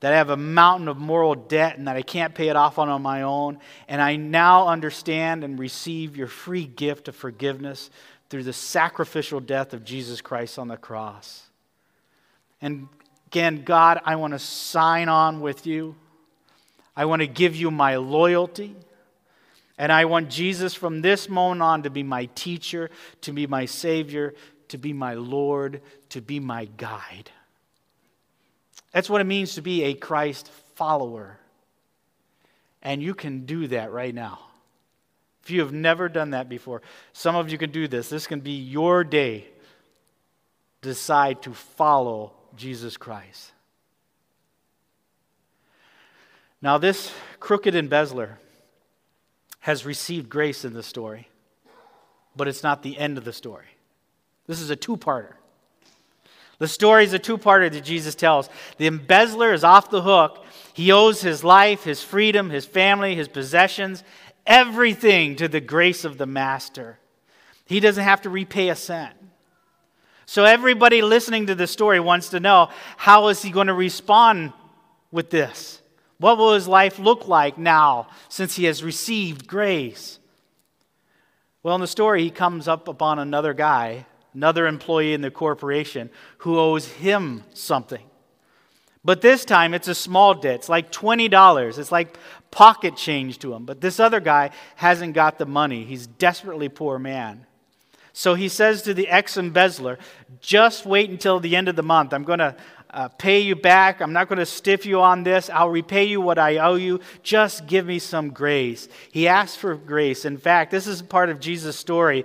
that 0.00 0.12
I 0.12 0.16
have 0.16 0.30
a 0.30 0.36
mountain 0.36 0.88
of 0.88 0.98
moral 0.98 1.34
debt 1.34 1.78
and 1.78 1.88
that 1.88 1.96
I 1.96 2.02
can't 2.02 2.34
pay 2.34 2.48
it 2.48 2.56
off 2.56 2.78
on 2.78 3.02
my 3.02 3.22
own, 3.22 3.58
and 3.88 4.00
I 4.00 4.16
now 4.16 4.68
understand 4.68 5.42
and 5.42 5.58
receive 5.58 6.16
your 6.16 6.28
free 6.28 6.64
gift 6.64 7.08
of 7.08 7.16
forgiveness 7.16 7.90
through 8.28 8.44
the 8.44 8.52
sacrificial 8.52 9.40
death 9.40 9.72
of 9.72 9.84
Jesus 9.84 10.20
Christ 10.20 10.58
on 10.58 10.68
the 10.68 10.76
cross. 10.76 11.44
And 12.60 12.88
again, 13.28 13.62
God, 13.64 14.00
I 14.04 14.16
want 14.16 14.32
to 14.32 14.38
sign 14.38 15.08
on 15.08 15.40
with 15.40 15.66
you. 15.66 15.94
I 16.96 17.04
want 17.04 17.20
to 17.20 17.26
give 17.26 17.54
you 17.54 17.70
my 17.70 17.96
loyalty. 17.96 18.74
And 19.78 19.92
I 19.92 20.06
want 20.06 20.30
Jesus 20.30 20.74
from 20.74 21.02
this 21.02 21.28
moment 21.28 21.62
on 21.62 21.82
to 21.82 21.90
be 21.90 22.02
my 22.02 22.26
teacher, 22.34 22.90
to 23.22 23.32
be 23.32 23.46
my 23.46 23.66
Savior, 23.66 24.34
to 24.68 24.78
be 24.78 24.92
my 24.92 25.14
Lord, 25.14 25.82
to 26.10 26.20
be 26.20 26.40
my 26.40 26.64
guide. 26.64 27.30
That's 28.92 29.10
what 29.10 29.20
it 29.20 29.24
means 29.24 29.54
to 29.54 29.62
be 29.62 29.84
a 29.84 29.94
Christ 29.94 30.50
follower. 30.74 31.38
And 32.82 33.02
you 33.02 33.14
can 33.14 33.44
do 33.44 33.66
that 33.68 33.92
right 33.92 34.14
now. 34.14 34.40
If 35.42 35.50
you 35.50 35.60
have 35.60 35.72
never 35.72 36.08
done 36.08 36.30
that 36.30 36.48
before, 36.48 36.82
some 37.12 37.36
of 37.36 37.50
you 37.50 37.58
can 37.58 37.70
do 37.70 37.86
this. 37.86 38.08
This 38.08 38.26
can 38.26 38.40
be 38.40 38.52
your 38.52 39.04
day. 39.04 39.46
Decide 40.80 41.42
to 41.42 41.52
follow 41.52 42.32
Jesus 42.56 42.96
Christ. 42.96 43.52
Now, 46.62 46.78
this 46.78 47.12
crooked 47.38 47.74
embezzler 47.74 48.38
has 49.66 49.84
received 49.84 50.30
grace 50.30 50.64
in 50.64 50.74
the 50.74 50.82
story, 50.82 51.26
but 52.36 52.46
it's 52.46 52.62
not 52.62 52.84
the 52.84 52.96
end 52.96 53.18
of 53.18 53.24
the 53.24 53.32
story. 53.32 53.66
This 54.46 54.60
is 54.60 54.70
a 54.70 54.76
two 54.76 54.96
parter. 54.96 55.32
The 56.60 56.68
story 56.68 57.02
is 57.02 57.12
a 57.12 57.18
two 57.18 57.36
parter 57.36 57.68
that 57.72 57.82
Jesus 57.82 58.14
tells. 58.14 58.48
The 58.78 58.86
embezzler 58.86 59.52
is 59.52 59.64
off 59.64 59.90
the 59.90 60.02
hook. 60.02 60.44
He 60.72 60.92
owes 60.92 61.20
his 61.20 61.42
life, 61.42 61.82
his 61.82 62.00
freedom, 62.00 62.48
his 62.48 62.64
family, 62.64 63.16
his 63.16 63.26
possessions, 63.26 64.04
everything 64.46 65.34
to 65.34 65.48
the 65.48 65.60
grace 65.60 66.04
of 66.04 66.16
the 66.16 66.26
master. 66.26 67.00
He 67.64 67.80
doesn't 67.80 68.04
have 68.04 68.22
to 68.22 68.30
repay 68.30 68.68
a 68.68 68.76
cent. 68.76 69.14
So 70.26 70.44
everybody 70.44 71.02
listening 71.02 71.48
to 71.48 71.56
the 71.56 71.66
story 71.66 71.98
wants 71.98 72.28
to 72.28 72.38
know 72.38 72.70
how 72.96 73.26
is 73.26 73.42
he 73.42 73.50
going 73.50 73.66
to 73.66 73.74
respond 73.74 74.52
with 75.10 75.30
this? 75.30 75.82
What 76.18 76.38
will 76.38 76.54
his 76.54 76.66
life 76.68 76.98
look 76.98 77.28
like 77.28 77.58
now 77.58 78.08
since 78.28 78.56
he 78.56 78.64
has 78.64 78.82
received 78.82 79.46
grace? 79.46 80.18
Well, 81.62 81.74
in 81.74 81.80
the 81.80 81.86
story, 81.86 82.22
he 82.22 82.30
comes 82.30 82.68
up 82.68 82.88
upon 82.88 83.18
another 83.18 83.52
guy, 83.52 84.06
another 84.32 84.66
employee 84.66 85.12
in 85.12 85.20
the 85.20 85.30
corporation, 85.30 86.10
who 86.38 86.58
owes 86.58 86.86
him 86.86 87.44
something. 87.52 88.02
But 89.04 89.20
this 89.20 89.44
time 89.44 89.72
it's 89.72 89.88
a 89.88 89.94
small 89.94 90.34
debt. 90.34 90.56
It's 90.56 90.68
like 90.68 90.90
$20. 90.90 91.78
It's 91.78 91.92
like 91.92 92.18
pocket 92.50 92.96
change 92.96 93.38
to 93.40 93.52
him. 93.54 93.64
But 93.64 93.80
this 93.80 94.00
other 94.00 94.18
guy 94.20 94.50
hasn't 94.74 95.14
got 95.14 95.38
the 95.38 95.46
money. 95.46 95.84
He's 95.84 96.06
desperately 96.06 96.68
poor 96.68 96.98
man. 96.98 97.46
So 98.12 98.34
he 98.34 98.48
says 98.48 98.82
to 98.82 98.94
the 98.94 99.08
ex 99.08 99.36
embezzler, 99.36 99.98
just 100.40 100.86
wait 100.86 101.10
until 101.10 101.38
the 101.38 101.54
end 101.54 101.68
of 101.68 101.76
the 101.76 101.82
month. 101.82 102.12
I'm 102.14 102.24
going 102.24 102.38
to 102.38 102.56
uh, 102.96 103.08
pay 103.08 103.40
you 103.40 103.54
back. 103.54 104.00
I'm 104.00 104.14
not 104.14 104.26
going 104.26 104.38
to 104.38 104.46
stiff 104.46 104.86
you 104.86 105.02
on 105.02 105.22
this. 105.22 105.50
I'll 105.50 105.68
repay 105.68 106.04
you 106.04 106.18
what 106.22 106.38
I 106.38 106.56
owe 106.56 106.76
you. 106.76 107.00
Just 107.22 107.66
give 107.66 107.84
me 107.84 107.98
some 107.98 108.30
grace. 108.30 108.88
He 109.12 109.28
asked 109.28 109.58
for 109.58 109.74
grace. 109.74 110.24
In 110.24 110.38
fact, 110.38 110.70
this 110.70 110.86
is 110.86 111.02
part 111.02 111.28
of 111.28 111.38
Jesus' 111.38 111.76
story 111.76 112.24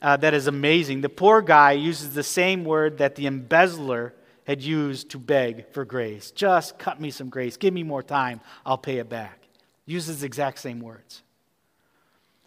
uh, 0.00 0.16
that 0.18 0.32
is 0.32 0.46
amazing. 0.46 1.00
The 1.00 1.08
poor 1.08 1.42
guy 1.42 1.72
uses 1.72 2.14
the 2.14 2.22
same 2.22 2.64
word 2.64 2.98
that 2.98 3.16
the 3.16 3.26
embezzler 3.26 4.14
had 4.46 4.62
used 4.62 5.10
to 5.10 5.18
beg 5.18 5.66
for 5.72 5.84
grace. 5.84 6.30
Just 6.30 6.78
cut 6.78 7.00
me 7.00 7.10
some 7.10 7.28
grace. 7.28 7.56
Give 7.56 7.74
me 7.74 7.82
more 7.82 8.02
time. 8.02 8.40
I'll 8.64 8.78
pay 8.78 8.98
it 8.98 9.08
back. 9.08 9.40
Uses 9.86 10.20
the 10.20 10.26
exact 10.26 10.60
same 10.60 10.78
words. 10.78 11.22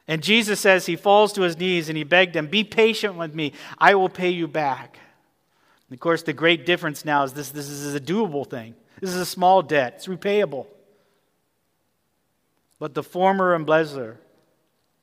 And 0.07 0.23
Jesus 0.23 0.61
says 0.61 0.85
he 0.85 0.95
falls 0.95 1.33
to 1.33 1.41
his 1.41 1.57
knees 1.57 1.89
and 1.89 1.97
he 1.97 2.05
begged 2.05 2.37
him, 2.37 2.47
Be 2.47 2.63
patient 2.63 3.15
with 3.15 3.35
me. 3.35 3.51
I 3.77 3.95
will 3.95 4.07
pay 4.07 4.29
you 4.29 4.47
back. 4.47 4.99
And 5.89 5.95
of 5.95 5.99
course, 5.99 6.23
the 6.23 6.33
great 6.33 6.65
difference 6.65 7.05
now 7.05 7.23
is 7.23 7.33
this, 7.33 7.49
this 7.51 7.69
is 7.69 7.95
a 7.95 7.99
doable 7.99 8.49
thing. 8.49 8.75
This 8.99 9.09
is 9.09 9.17
a 9.17 9.25
small 9.25 9.61
debt, 9.61 9.95
it's 9.97 10.07
repayable. 10.07 10.67
But 12.79 12.93
the 12.93 13.03
former 13.03 13.53
embezzler, 13.53 14.17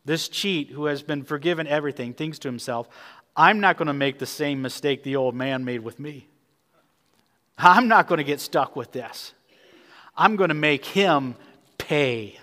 this 0.05 0.29
cheat 0.29 0.71
who 0.71 0.87
has 0.87 1.03
been 1.03 1.25
forgiven 1.25 1.67
everything, 1.67 2.13
thinks 2.15 2.39
to 2.41 2.49
himself, 2.49 2.89
I'm 3.37 3.61
not 3.61 3.77
going 3.77 3.87
to 3.87 3.95
make 3.95 4.19
the 4.19 4.27
same 4.27 4.61
mistake 4.61 5.03
the 5.03 5.17
old 5.17 5.35
man 5.35 5.65
made 5.65 5.81
with 5.81 5.99
me. 5.99 6.27
I'm 7.57 7.89
not 7.89 8.09
going 8.09 8.19
to 8.19 8.25
get 8.25 8.41
stuck 8.41 8.77
with 8.77 8.93
this. 8.93 9.33
I'm 10.17 10.37
going 10.37 10.49
to 10.49 10.55
make 10.55 10.85
him 10.85 11.37
pay. 11.79 12.39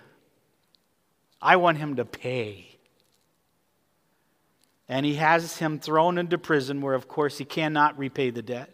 I 1.41 1.57
want 1.57 1.77
him 1.77 1.97
to 1.97 2.05
pay 2.05 2.68
and 4.89 5.05
he 5.05 5.15
has 5.15 5.57
him 5.57 5.79
thrown 5.79 6.17
into 6.17 6.37
prison, 6.39 6.81
where, 6.81 6.95
of 6.95 7.07
course, 7.07 7.37
he 7.37 7.45
cannot 7.45 7.97
repay 7.97 8.31
the 8.31 8.41
debt. 8.41 8.71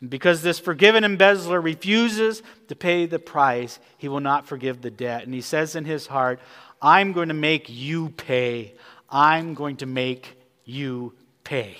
And 0.00 0.08
because 0.08 0.42
this 0.42 0.60
forgiven 0.60 1.02
embezzler 1.02 1.60
refuses 1.60 2.42
to 2.68 2.76
pay 2.76 3.06
the 3.06 3.18
price, 3.18 3.80
he 3.98 4.08
will 4.08 4.20
not 4.20 4.46
forgive 4.46 4.80
the 4.80 4.90
debt. 4.90 5.24
And 5.24 5.34
he 5.34 5.40
says 5.40 5.74
in 5.74 5.84
his 5.84 6.06
heart, 6.06 6.38
I'm 6.80 7.12
going 7.12 7.28
to 7.28 7.34
make 7.34 7.68
you 7.68 8.10
pay. 8.10 8.74
I'm 9.10 9.54
going 9.54 9.78
to 9.78 9.86
make 9.86 10.38
you 10.64 11.14
pay. 11.42 11.76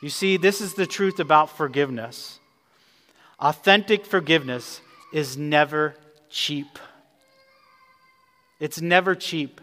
You 0.00 0.10
see, 0.10 0.36
this 0.36 0.60
is 0.60 0.74
the 0.74 0.86
truth 0.86 1.18
about 1.18 1.56
forgiveness. 1.56 2.38
Authentic 3.40 4.06
forgiveness 4.06 4.80
is 5.12 5.36
never 5.36 5.96
cheap. 6.30 6.78
It's 8.60 8.80
never 8.80 9.14
cheap. 9.14 9.60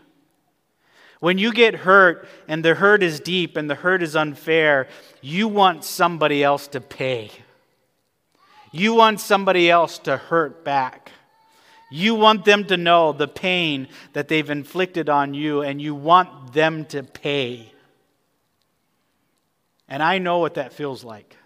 When 1.24 1.38
you 1.38 1.54
get 1.54 1.74
hurt 1.74 2.28
and 2.50 2.66
the 2.66 2.76
hurt 2.76 3.02
is 3.02 3.22
deep 3.22 3.56
and 3.56 3.70
the 3.70 3.76
hurt 3.76 4.04
is 4.04 4.14
unfair, 4.14 4.90
you 5.22 5.48
want 5.48 5.86
somebody 5.86 6.44
else 6.44 6.68
to 6.68 6.82
pay. 6.82 7.32
You 8.74 8.94
want 8.94 9.22
somebody 9.22 9.70
else 9.70 10.00
to 10.00 10.18
hurt 10.18 10.66
back. 10.66 11.14
You 11.90 12.14
want 12.16 12.44
them 12.44 12.66
to 12.66 12.76
know 12.76 13.14
the 13.14 13.30
pain 13.30 13.88
that 14.12 14.28
they've 14.28 14.50
inflicted 14.50 15.08
on 15.08 15.34
you, 15.34 15.62
and 15.62 15.82
you 15.82 15.96
want 15.96 16.52
them 16.52 16.84
to 16.88 17.04
pay. 17.04 17.72
And 19.88 20.04
I 20.04 20.18
know 20.18 20.40
what 20.40 20.56
that 20.56 20.74
feels 20.74 21.06
like. 21.06 21.38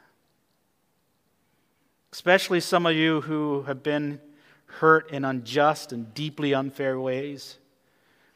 Especially 2.11 2.61
some 2.61 2.87
of 2.87 2.95
you 2.95 3.21
who 3.21 3.61
have 3.67 3.83
been 3.83 4.21
hurt 4.65 5.11
in 5.11 5.23
unjust 5.23 5.91
and 5.91 6.15
deeply 6.15 6.55
unfair 6.55 6.99
ways. 6.99 7.59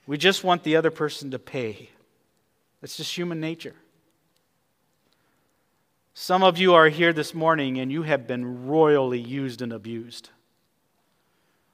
We 0.07 0.17
just 0.17 0.43
want 0.43 0.63
the 0.63 0.75
other 0.75 0.91
person 0.91 1.31
to 1.31 1.39
pay. 1.39 1.89
That's 2.81 2.97
just 2.97 3.15
human 3.15 3.39
nature. 3.39 3.75
Some 6.13 6.43
of 6.43 6.57
you 6.57 6.73
are 6.73 6.89
here 6.89 7.13
this 7.13 7.33
morning 7.33 7.79
and 7.79 7.91
you 7.91 8.03
have 8.03 8.27
been 8.27 8.67
royally 8.67 9.19
used 9.19 9.61
and 9.61 9.71
abused. 9.71 10.29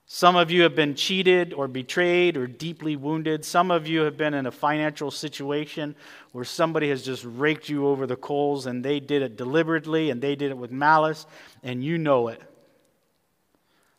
Some 0.10 0.38
of 0.38 0.52
you 0.52 0.62
have 0.62 0.74
been 0.74 0.96
cheated 0.96 1.54
or 1.54 1.68
betrayed 1.68 2.38
or 2.38 2.48
deeply 2.48 2.96
wounded. 2.96 3.44
Some 3.44 3.72
of 3.72 3.88
you 3.88 4.02
have 4.02 4.16
been 4.16 4.34
in 4.34 4.46
a 4.46 4.52
financial 4.52 5.12
situation 5.12 5.96
where 6.32 6.46
somebody 6.46 6.88
has 6.90 7.04
just 7.04 7.26
raked 7.26 7.68
you 7.68 7.88
over 7.88 8.08
the 8.08 8.16
coals 8.16 8.68
and 8.68 8.86
they 8.86 9.02
did 9.02 9.22
it 9.22 9.36
deliberately 9.36 10.10
and 10.10 10.22
they 10.22 10.36
did 10.36 10.52
it 10.52 10.58
with 10.58 10.72
malice 10.72 11.26
and 11.62 11.84
you 11.84 11.98
know 11.98 12.30
it. 12.30 12.42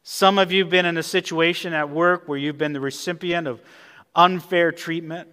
Some 0.02 0.38
of 0.38 0.50
you 0.50 0.62
have 0.62 0.70
been 0.70 0.86
in 0.86 0.96
a 0.96 1.02
situation 1.02 1.74
at 1.74 1.90
work 1.90 2.26
where 2.26 2.38
you've 2.38 2.56
been 2.56 2.72
the 2.72 2.80
recipient 2.80 3.46
of 3.46 3.60
unfair 4.18 4.72
treatment. 4.72 5.28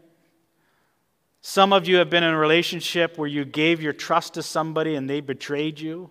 Some 1.41 1.73
of 1.73 1.87
you 1.87 1.97
have 1.97 2.09
been 2.09 2.23
in 2.23 2.33
a 2.33 2.37
relationship 2.37 3.17
where 3.17 3.27
you 3.27 3.43
gave 3.43 3.81
your 3.81 3.93
trust 3.93 4.35
to 4.35 4.43
somebody 4.43 4.95
and 4.95 5.09
they 5.09 5.19
betrayed 5.19 5.79
you 5.79 6.09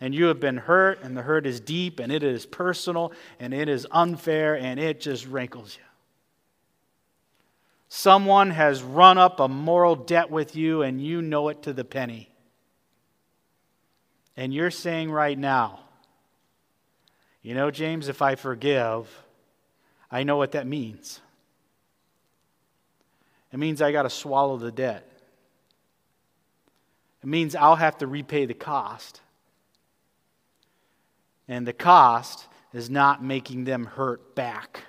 and 0.00 0.14
you 0.14 0.26
have 0.26 0.38
been 0.38 0.56
hurt, 0.56 1.02
and 1.02 1.16
the 1.16 1.22
hurt 1.22 1.44
is 1.46 1.58
deep, 1.58 1.98
and 1.98 2.12
it 2.12 2.22
is 2.22 2.46
personal, 2.46 3.12
and 3.40 3.52
it 3.52 3.68
is 3.68 3.86
unfair, 3.90 4.56
and 4.56 4.78
it 4.78 5.00
just 5.00 5.26
rankles 5.26 5.76
you. 5.76 5.82
Someone 7.88 8.50
has 8.50 8.82
run 8.82 9.18
up 9.18 9.40
a 9.40 9.48
moral 9.48 9.96
debt 9.96 10.30
with 10.30 10.54
you, 10.54 10.82
and 10.82 11.02
you 11.02 11.20
know 11.20 11.48
it 11.48 11.62
to 11.64 11.72
the 11.72 11.84
penny. 11.84 12.30
And 14.36 14.54
you're 14.54 14.70
saying 14.70 15.10
right 15.10 15.36
now, 15.36 15.80
you 17.42 17.54
know, 17.54 17.70
James, 17.72 18.08
if 18.08 18.22
I 18.22 18.36
forgive, 18.36 19.08
I 20.12 20.22
know 20.22 20.36
what 20.36 20.52
that 20.52 20.66
means. 20.66 21.20
It 23.52 23.58
means 23.58 23.80
I 23.80 23.92
got 23.92 24.02
to 24.02 24.10
swallow 24.10 24.56
the 24.56 24.72
debt. 24.72 25.08
It 27.22 27.26
means 27.26 27.54
I'll 27.54 27.76
have 27.76 27.98
to 27.98 28.06
repay 28.06 28.46
the 28.46 28.54
cost. 28.54 29.20
And 31.48 31.66
the 31.66 31.72
cost 31.72 32.46
is 32.72 32.90
not 32.90 33.24
making 33.24 33.64
them 33.64 33.86
hurt 33.86 34.34
back. 34.34 34.84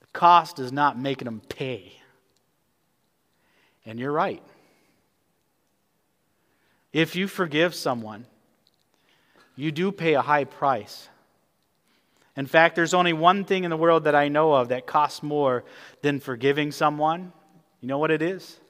The 0.00 0.06
cost 0.12 0.58
is 0.58 0.72
not 0.72 0.98
making 0.98 1.26
them 1.26 1.42
pay. 1.48 1.92
And 3.84 3.98
you're 4.00 4.12
right. 4.12 4.42
If 6.92 7.14
you 7.14 7.28
forgive 7.28 7.74
someone, 7.74 8.26
you 9.54 9.70
do 9.70 9.92
pay 9.92 10.14
a 10.14 10.22
high 10.22 10.44
price. 10.44 11.08
In 12.36 12.46
fact, 12.46 12.76
there's 12.76 12.92
only 12.92 13.14
one 13.14 13.44
thing 13.44 13.64
in 13.64 13.70
the 13.70 13.76
world 13.76 14.04
that 14.04 14.14
I 14.14 14.28
know 14.28 14.52
of 14.52 14.68
that 14.68 14.86
costs 14.86 15.22
more 15.22 15.64
than 16.02 16.20
forgiving 16.20 16.70
someone. 16.70 17.32
You 17.80 17.88
know 17.88 17.98
what 17.98 18.10
it 18.10 18.20
is? 18.20 18.60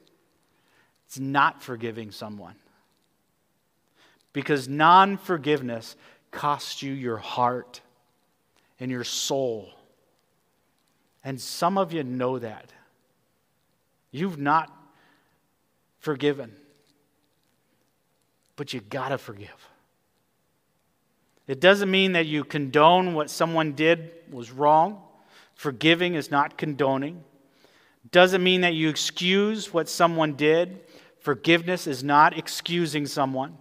It's 1.05 1.19
not 1.19 1.61
forgiving 1.61 2.11
someone. 2.11 2.55
Because 4.31 4.67
non 4.67 5.17
forgiveness 5.17 5.95
costs 6.31 6.81
you 6.81 6.93
your 6.93 7.17
heart 7.17 7.81
and 8.79 8.89
your 8.89 9.03
soul. 9.03 9.69
And 11.23 11.39
some 11.41 11.77
of 11.77 11.91
you 11.91 12.03
know 12.03 12.39
that. 12.39 12.71
You've 14.11 14.37
not 14.37 14.71
forgiven, 15.99 16.55
but 18.55 18.73
you 18.73 18.79
got 18.79 19.09
to 19.09 19.17
forgive. 19.17 19.69
It 21.47 21.61
doesn't 21.61 21.89
mean 21.89 22.11
that 22.11 22.25
you 22.25 22.43
condone 22.43 23.13
what 23.13 23.29
someone 23.29 23.73
did 23.73 24.11
was 24.29 24.51
wrong. 24.51 25.01
Forgiving 25.55 26.15
is 26.15 26.29
not 26.29 26.57
condoning. 26.57 27.23
It 28.03 28.11
Doesn't 28.11 28.43
mean 28.43 28.61
that 28.61 28.73
you 28.73 28.89
excuse 28.89 29.73
what 29.73 29.89
someone 29.89 30.33
did. 30.33 30.81
Forgiveness 31.19 31.87
is 31.87 32.03
not 32.03 32.37
excusing 32.37 33.05
someone. 33.05 33.57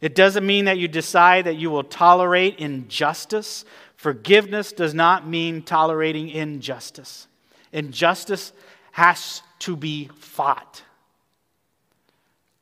It 0.00 0.14
doesn't 0.14 0.46
mean 0.46 0.66
that 0.66 0.78
you 0.78 0.86
decide 0.86 1.46
that 1.46 1.56
you 1.56 1.70
will 1.70 1.82
tolerate 1.82 2.58
injustice. 2.58 3.64
Forgiveness 3.96 4.72
does 4.72 4.94
not 4.94 5.26
mean 5.26 5.62
tolerating 5.62 6.28
injustice. 6.28 7.26
Injustice 7.72 8.52
has 8.92 9.42
to 9.60 9.76
be 9.76 10.08
fought. 10.18 10.82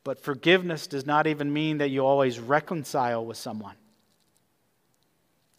But 0.03 0.23
forgiveness 0.23 0.87
does 0.87 1.05
not 1.05 1.27
even 1.27 1.53
mean 1.53 1.79
that 1.79 1.91
you 1.91 2.07
always 2.07 2.39
reconcile 2.39 3.25
with 3.25 3.37
someone. 3.37 3.75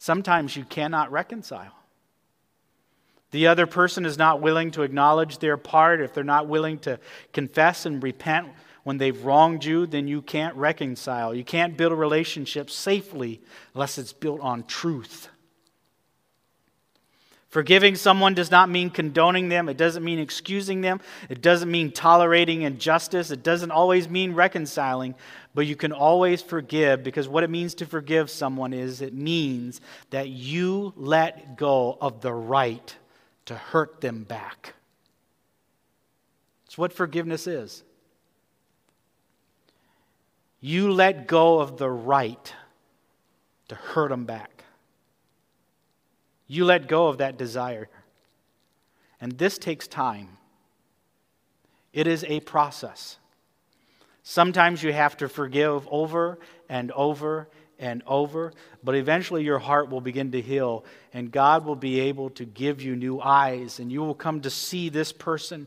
Sometimes 0.07 0.55
you 0.55 0.63
cannot 0.63 1.11
reconcile. 1.11 1.73
The 3.31 3.47
other 3.47 3.67
person 3.67 4.05
is 4.05 4.17
not 4.17 4.39
willing 4.39 4.71
to 4.71 4.83
acknowledge 4.83 5.39
their 5.39 5.57
part, 5.57 5.99
if 5.99 6.13
they're 6.13 6.23
not 6.23 6.47
willing 6.47 6.79
to 6.87 6.97
confess 7.33 7.85
and 7.85 8.01
repent 8.01 8.47
when 8.85 8.99
they've 8.99 9.25
wronged 9.25 9.65
you, 9.65 9.85
then 9.85 10.07
you 10.07 10.21
can't 10.21 10.55
reconcile. 10.55 11.35
You 11.35 11.43
can't 11.43 11.75
build 11.75 11.91
a 11.91 11.95
relationship 11.95 12.71
safely 12.71 13.41
unless 13.73 13.97
it's 13.97 14.13
built 14.13 14.39
on 14.39 14.63
truth. 14.63 15.27
Forgiving 17.49 17.95
someone 17.95 18.33
does 18.33 18.51
not 18.51 18.69
mean 18.69 18.89
condoning 18.89 19.49
them. 19.49 19.67
It 19.67 19.75
doesn't 19.77 20.03
mean 20.05 20.19
excusing 20.19 20.81
them. 20.81 21.01
It 21.29 21.41
doesn't 21.41 21.71
mean 21.71 21.91
tolerating 21.91 22.61
injustice. 22.61 23.31
It 23.31 23.43
doesn't 23.43 23.71
always 23.71 24.07
mean 24.07 24.33
reconciling. 24.33 25.15
But 25.57 25.65
you 25.65 25.75
can 25.75 25.91
always 25.91 26.43
forgive 26.43 27.01
because 27.01 27.27
what 27.27 27.43
it 27.43 27.49
means 27.49 27.73
to 27.73 27.87
forgive 27.87 28.29
someone 28.29 28.73
is 28.73 29.01
it 29.01 29.15
means 29.15 29.81
that 30.11 30.29
you 30.29 30.93
let 30.95 31.57
go 31.57 31.97
of 31.99 32.21
the 32.21 32.31
right 32.31 32.95
to 33.45 33.55
hurt 33.55 33.99
them 33.99 34.23
back. 34.23 34.75
It's 36.67 36.77
what 36.77 36.93
forgiveness 36.93 37.47
is. 37.47 37.83
You 40.61 40.91
let 40.91 41.25
go 41.25 41.59
of 41.59 41.77
the 41.77 41.89
right 41.89 42.53
to 43.69 43.73
hurt 43.73 44.09
them 44.09 44.25
back. 44.25 44.63
You 46.45 46.65
let 46.65 46.87
go 46.87 47.07
of 47.07 47.17
that 47.17 47.35
desire. 47.35 47.89
And 49.19 49.39
this 49.39 49.57
takes 49.57 49.87
time. 49.87 50.37
It 51.93 52.05
is 52.05 52.23
a 52.25 52.41
process. 52.41 53.17
Sometimes 54.29 54.83
you 54.83 54.91
have 54.91 55.15
to 55.17 55.29
forgive 55.29 55.87
over 55.89 56.37
and 56.67 56.91
over 56.91 57.47
and 57.79 58.03
over, 58.05 58.51
but 58.83 58.93
eventually 58.93 59.45
your 59.45 59.57
heart 59.57 59.89
will 59.89 60.01
begin 60.01 60.33
to 60.33 60.41
heal, 60.41 60.83
and 61.13 61.31
God 61.31 61.63
will 61.63 61.77
be 61.77 62.01
able 62.01 62.31
to 62.31 62.43
give 62.43 62.81
you 62.81 62.97
new 62.97 63.21
eyes, 63.21 63.79
and 63.79 63.89
you 63.89 64.01
will 64.01 64.13
come 64.13 64.41
to 64.41 64.49
see 64.49 64.89
this 64.89 65.13
person 65.13 65.65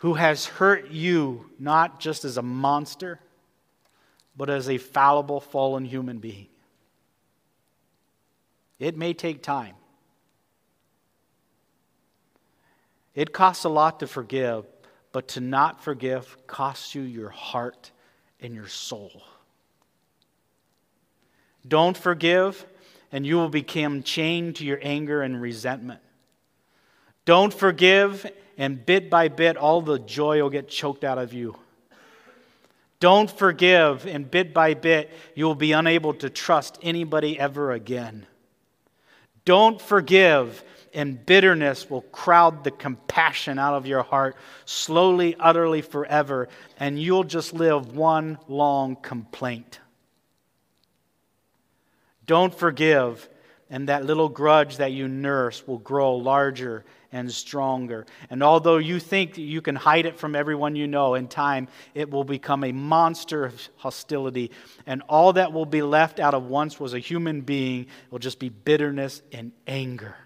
who 0.00 0.14
has 0.14 0.44
hurt 0.44 0.90
you 0.90 1.48
not 1.60 2.00
just 2.00 2.24
as 2.24 2.36
a 2.36 2.42
monster 2.42 3.20
but 4.36 4.50
as 4.50 4.68
a 4.68 4.78
fallible, 4.78 5.38
fallen 5.38 5.84
human 5.84 6.18
being. 6.18 6.48
It 8.80 8.96
may 8.96 9.14
take 9.14 9.40
time. 9.40 9.76
It 13.14 13.32
costs 13.32 13.62
a 13.62 13.68
lot 13.68 14.00
to 14.00 14.08
forgive, 14.08 14.66
but 15.14 15.28
to 15.28 15.40
not 15.40 15.80
forgive 15.80 16.36
costs 16.48 16.92
you 16.96 17.02
your 17.02 17.28
heart 17.28 17.92
and 18.40 18.52
your 18.52 18.66
soul. 18.66 19.22
Don't 21.68 21.96
forgive, 21.96 22.66
and 23.12 23.24
you 23.24 23.36
will 23.36 23.48
become 23.48 24.02
chained 24.02 24.56
to 24.56 24.64
your 24.64 24.80
anger 24.82 25.22
and 25.22 25.40
resentment. 25.40 26.00
Don't 27.26 27.54
forgive, 27.54 28.28
and 28.58 28.84
bit 28.84 29.08
by 29.08 29.28
bit, 29.28 29.56
all 29.56 29.80
the 29.80 30.00
joy 30.00 30.42
will 30.42 30.50
get 30.50 30.68
choked 30.68 31.04
out 31.04 31.18
of 31.18 31.32
you. 31.32 31.54
Don't 32.98 33.30
forgive, 33.30 34.08
and 34.08 34.28
bit 34.28 34.52
by 34.52 34.74
bit, 34.74 35.12
you 35.36 35.44
will 35.44 35.54
be 35.54 35.70
unable 35.70 36.14
to 36.14 36.28
trust 36.28 36.76
anybody 36.82 37.38
ever 37.38 37.70
again. 37.70 38.26
Don't 39.44 39.80
forgive, 39.80 40.64
and 40.94 41.24
bitterness 41.26 41.90
will 41.90 42.02
crowd 42.02 42.64
the 42.64 42.70
compassion 42.70 43.58
out 43.58 43.74
of 43.74 43.86
your 43.86 44.02
heart 44.02 44.36
slowly, 44.64 45.36
utterly, 45.38 45.82
forever, 45.82 46.48
and 46.78 47.00
you'll 47.00 47.24
just 47.24 47.52
live 47.52 47.94
one 47.94 48.38
long 48.48 48.96
complaint. 48.96 49.80
Don't 52.26 52.54
forgive, 52.54 53.28
and 53.68 53.88
that 53.88 54.06
little 54.06 54.28
grudge 54.28 54.78
that 54.78 54.92
you 54.92 55.08
nurse 55.08 55.66
will 55.66 55.78
grow 55.78 56.14
larger 56.16 56.84
and 57.12 57.30
stronger. 57.30 58.06
And 58.28 58.42
although 58.42 58.78
you 58.78 58.98
think 58.98 59.34
that 59.34 59.42
you 59.42 59.62
can 59.62 59.76
hide 59.76 60.04
it 60.04 60.18
from 60.18 60.34
everyone 60.34 60.74
you 60.74 60.86
know, 60.86 61.14
in 61.14 61.28
time 61.28 61.68
it 61.94 62.10
will 62.10 62.24
become 62.24 62.64
a 62.64 62.72
monster 62.72 63.44
of 63.44 63.68
hostility. 63.76 64.50
And 64.86 65.02
all 65.08 65.32
that 65.34 65.52
will 65.52 65.66
be 65.66 65.82
left 65.82 66.18
out 66.18 66.34
of 66.34 66.46
once 66.46 66.80
was 66.80 66.92
a 66.92 66.98
human 66.98 67.42
being 67.42 67.86
will 68.10 68.18
just 68.18 68.40
be 68.40 68.48
bitterness 68.48 69.22
and 69.32 69.52
anger. 69.66 70.16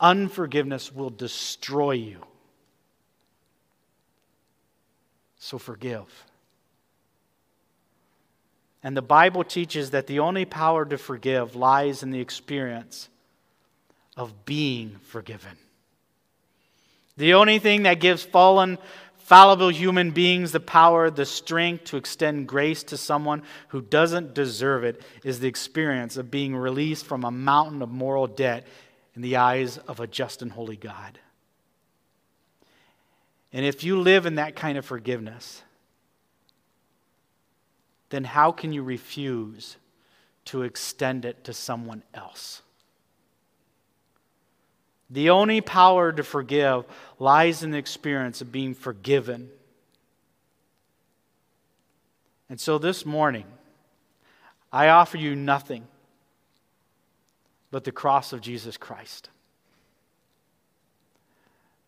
Unforgiveness 0.00 0.92
will 0.92 1.10
destroy 1.10 1.92
you. 1.92 2.20
So 5.38 5.58
forgive. 5.58 6.24
And 8.82 8.96
the 8.96 9.02
Bible 9.02 9.42
teaches 9.42 9.90
that 9.90 10.06
the 10.06 10.20
only 10.20 10.44
power 10.44 10.84
to 10.84 10.98
forgive 10.98 11.56
lies 11.56 12.02
in 12.02 12.10
the 12.10 12.20
experience 12.20 13.08
of 14.16 14.44
being 14.44 14.96
forgiven. 15.02 15.56
The 17.16 17.34
only 17.34 17.58
thing 17.58 17.84
that 17.84 18.00
gives 18.00 18.22
fallen, 18.22 18.78
fallible 19.16 19.70
human 19.70 20.10
beings 20.10 20.52
the 20.52 20.60
power, 20.60 21.10
the 21.10 21.26
strength 21.26 21.84
to 21.86 21.96
extend 21.96 22.46
grace 22.46 22.82
to 22.84 22.96
someone 22.96 23.42
who 23.68 23.80
doesn't 23.80 24.34
deserve 24.34 24.84
it 24.84 25.00
is 25.24 25.40
the 25.40 25.48
experience 25.48 26.16
of 26.16 26.30
being 26.30 26.54
released 26.54 27.06
from 27.06 27.24
a 27.24 27.30
mountain 27.30 27.82
of 27.82 27.90
moral 27.90 28.26
debt 28.26 28.66
in 29.16 29.22
the 29.22 29.36
eyes 29.36 29.78
of 29.78 29.98
a 29.98 30.06
just 30.06 30.42
and 30.42 30.52
holy 30.52 30.76
God. 30.76 31.18
And 33.52 33.64
if 33.64 33.82
you 33.82 33.98
live 33.98 34.26
in 34.26 34.34
that 34.34 34.54
kind 34.54 34.76
of 34.76 34.84
forgiveness, 34.84 35.62
then 38.10 38.24
how 38.24 38.52
can 38.52 38.74
you 38.74 38.82
refuse 38.82 39.78
to 40.44 40.62
extend 40.62 41.24
it 41.24 41.44
to 41.44 41.54
someone 41.54 42.02
else? 42.12 42.60
The 45.08 45.30
only 45.30 45.62
power 45.62 46.12
to 46.12 46.22
forgive 46.22 46.84
lies 47.18 47.62
in 47.62 47.70
the 47.70 47.78
experience 47.78 48.42
of 48.42 48.52
being 48.52 48.74
forgiven. 48.74 49.48
And 52.50 52.60
so 52.60 52.76
this 52.76 53.06
morning, 53.06 53.46
I 54.72 54.88
offer 54.88 55.16
you 55.16 55.34
nothing 55.34 55.86
but 57.70 57.84
the 57.84 57.92
cross 57.92 58.32
of 58.32 58.40
Jesus 58.40 58.76
Christ. 58.76 59.30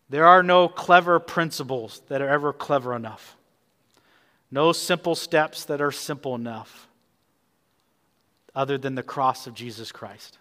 There 0.09 0.25
are 0.25 0.41
no 0.41 0.67
clever 0.67 1.19
principles 1.19 2.01
that 2.07 2.21
are 2.21 2.29
ever 2.29 2.51
clever 2.51 2.95
enough, 2.95 3.37
no 4.51 4.71
simple 4.71 5.15
steps 5.15 5.65
that 5.65 5.81
are 5.81 5.91
simple 5.91 6.35
enough, 6.35 6.87
other 8.55 8.77
than 8.77 8.95
the 8.95 9.03
cross 9.03 9.45
of 9.45 9.53
Jesus 9.53 9.91
Christ. 9.91 10.37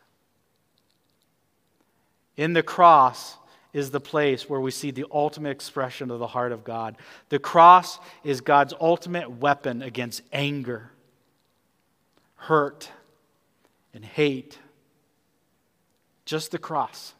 In 2.37 2.53
the 2.53 2.63
cross 2.63 3.37
is 3.73 3.91
the 3.91 4.01
place 4.01 4.49
where 4.49 4.61
we 4.61 4.71
see 4.71 4.91
the 4.91 5.05
ultimate 5.13 5.51
expression 5.51 6.11
of 6.11 6.19
the 6.19 6.27
heart 6.27 6.53
of 6.53 6.65
God. 6.65 6.97
The 7.29 7.39
cross 7.39 7.99
is 8.25 8.41
God's 8.41 8.73
ultimate 8.81 9.31
weapon 9.31 9.83
against 9.83 10.23
anger, 10.33 10.91
hurt, 12.37 12.91
and 13.93 14.05
hate. 14.05 14.59
Just 16.29 16.51
the 16.51 16.59
cross. 16.59 17.15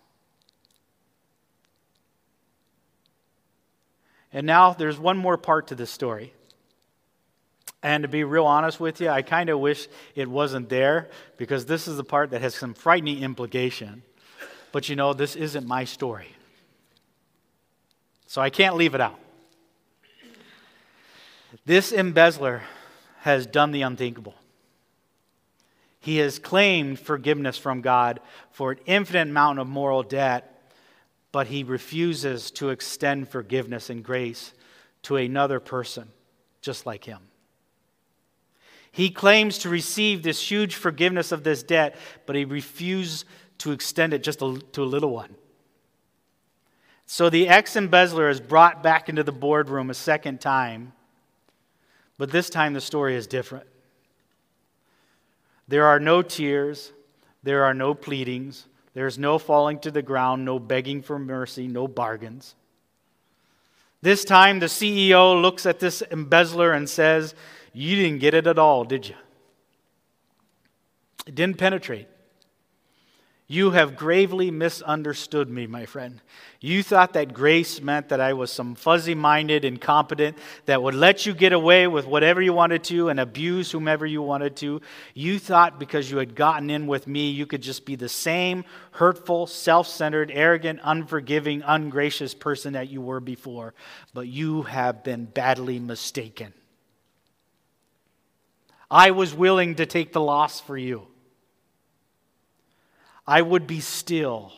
And 4.35 4.47
now 4.47 4.75
there's 4.75 4.99
one 4.99 5.17
more 5.17 5.39
part 5.39 5.69
to 5.69 5.75
this 5.75 5.91
story. 5.91 6.35
And 7.83 8.03
to 8.03 8.09
be 8.09 8.23
real 8.23 8.45
honest 8.45 8.79
with 8.79 9.01
you, 9.01 9.09
I 9.09 9.23
kind 9.23 9.49
of 9.49 9.61
wish 9.61 9.89
it 10.15 10.29
wasn't 10.29 10.69
there 10.69 11.09
because 11.39 11.65
this 11.65 11.89
is 11.89 11.97
the 11.97 12.05
part 12.05 12.33
that 12.33 12.43
has 12.43 12.55
some 12.55 12.75
frightening 12.75 13.23
implication. 13.23 14.03
But 14.73 14.91
you 14.91 14.97
know, 14.97 15.15
this 15.15 15.37
isn't 15.37 15.67
my 15.67 15.85
story. 15.85 16.29
So 18.27 18.43
I 18.43 18.51
can't 18.51 18.77
leave 18.77 18.95
it 18.95 19.01
out. 19.01 19.19
This 21.65 21.93
embezzler 21.93 22.61
has 23.21 23.47
done 23.47 23.71
the 23.71 23.81
unthinkable. 23.81 24.35
He 26.01 26.19
has 26.19 26.39
claimed 26.39 26.99
forgiveness 26.99 27.59
from 27.59 27.81
God 27.81 28.21
for 28.51 28.73
an 28.73 28.79
infinite 28.87 29.29
amount 29.29 29.59
of 29.59 29.67
moral 29.67 30.03
debt, 30.03 30.73
but 31.33 31.49
he 31.49 31.65
refuses 31.65 32.51
to 32.53 32.71
extend 32.71 33.29
forgiveness 33.29 33.91
and 33.91 34.05
grace 34.05 34.53
to 35.03 35.17
another 35.17 35.61
person 35.61 36.09
just 36.61 36.87
like 36.87 37.05
him. 37.05 37.21
He 38.91 39.11
claims 39.11 39.59
to 39.59 39.69
receive 39.69 40.23
this 40.23 40.51
huge 40.51 40.75
forgiveness 40.75 41.31
of 41.31 41.45
this 41.45 41.63
debt, 41.63 41.97
but 42.27 42.37
he 42.37 42.45
refuses 42.45 43.25
to 43.59 43.73
extend 43.73 44.13
it 44.13 44.23
just 44.23 44.39
to 44.39 44.83
a 44.83 44.85
little 44.85 45.11
one. 45.11 45.35
So 47.07 47.31
the 47.31 47.49
ex 47.49 47.77
embezzler 47.77 48.29
is 48.29 48.41
brought 48.41 48.83
back 48.83 49.09
into 49.09 49.23
the 49.23 49.33
boardroom 49.33 49.91
a 49.91 49.95
second 49.95 50.41
time, 50.41 50.93
but 52.19 52.31
this 52.31 52.51
time 52.51 52.73
the 52.75 52.81
story 52.81 53.15
is 53.15 53.27
different. 53.27 53.67
There 55.69 55.87
are 55.87 56.01
no 56.01 56.23
tears, 56.23 56.93
there 57.43 57.65
are 57.65 57.75
no 57.75 57.95
pleadings, 57.95 58.67
there's 58.95 59.19
no 59.19 59.39
falling 59.39 59.79
to 59.81 59.91
the 59.91 60.03
ground, 60.03 60.45
no 60.45 60.59
begging 60.59 61.03
for 61.03 61.19
mercy, 61.19 61.69
no 61.69 61.87
bargains. 61.87 62.55
This 64.01 64.25
time 64.25 64.61
the 64.61 64.67
CEO 64.67 65.41
looks 65.41 65.67
at 65.67 65.79
this 65.79 66.03
embezzler 66.11 66.73
and 66.73 66.89
says, 66.89 67.35
You 67.73 67.97
didn't 67.97 68.21
get 68.21 68.35
it 68.35 68.47
at 68.47 68.59
all, 68.59 68.85
did 68.85 69.09
you? 69.09 69.17
It 71.27 71.35
didn't 71.35 71.59
penetrate. 71.59 72.09
You 73.51 73.71
have 73.71 73.97
gravely 73.97 74.51
misunderstood 74.51 75.49
me, 75.49 75.67
my 75.67 75.87
friend. 75.87 76.21
You 76.61 76.83
thought 76.83 77.15
that 77.15 77.33
grace 77.33 77.81
meant 77.81 78.11
that 78.11 78.21
I 78.21 78.35
was 78.35 78.53
some 78.53 78.75
fuzzy 78.75 79.15
minded, 79.15 79.65
incompetent, 79.65 80.37
that 80.67 80.83
would 80.83 80.95
let 80.95 81.25
you 81.25 81.33
get 81.33 81.55
away 81.55 81.87
with 81.87 82.07
whatever 82.07 82.43
you 82.43 82.53
wanted 82.53 82.85
to 82.85 83.09
and 83.09 83.19
abuse 83.19 83.71
whomever 83.71 84.05
you 84.05 84.21
wanted 84.21 84.55
to. 84.57 84.83
You 85.15 85.39
thought 85.39 85.79
because 85.79 86.11
you 86.11 86.19
had 86.19 86.35
gotten 86.35 86.69
in 86.69 86.87
with 86.87 87.07
me, 87.07 87.31
you 87.31 87.47
could 87.47 87.63
just 87.63 87.87
be 87.87 87.97
the 87.97 88.09
same 88.11 88.67
hurtful, 88.91 89.47
self 89.47 89.89
centered, 89.89 90.31
arrogant, 90.31 90.81
unforgiving, 90.85 91.63
ungracious 91.65 92.35
person 92.35 92.75
that 92.75 92.91
you 92.91 93.01
were 93.01 93.21
before. 93.21 93.73
But 94.13 94.29
you 94.29 94.61
have 94.65 95.03
been 95.03 95.25
badly 95.25 95.79
mistaken. 95.79 96.53
I 98.91 99.13
was 99.13 99.33
willing 99.33 99.77
to 99.77 99.87
take 99.87 100.13
the 100.13 100.21
loss 100.21 100.61
for 100.61 100.77
you. 100.77 101.07
I 103.29 103.43
would 103.43 103.67
be 103.67 103.81
still. 103.81 104.53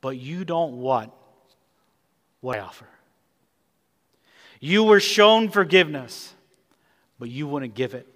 But 0.00 0.18
you 0.18 0.44
don't 0.44 0.80
want 0.80 1.12
what 2.40 2.58
I 2.58 2.60
offer. 2.60 2.88
You 4.58 4.82
were 4.82 4.98
shown 4.98 5.48
forgiveness, 5.48 6.34
but 7.20 7.28
you 7.28 7.46
wouldn't 7.46 7.74
give 7.74 7.94
it. 7.94 8.08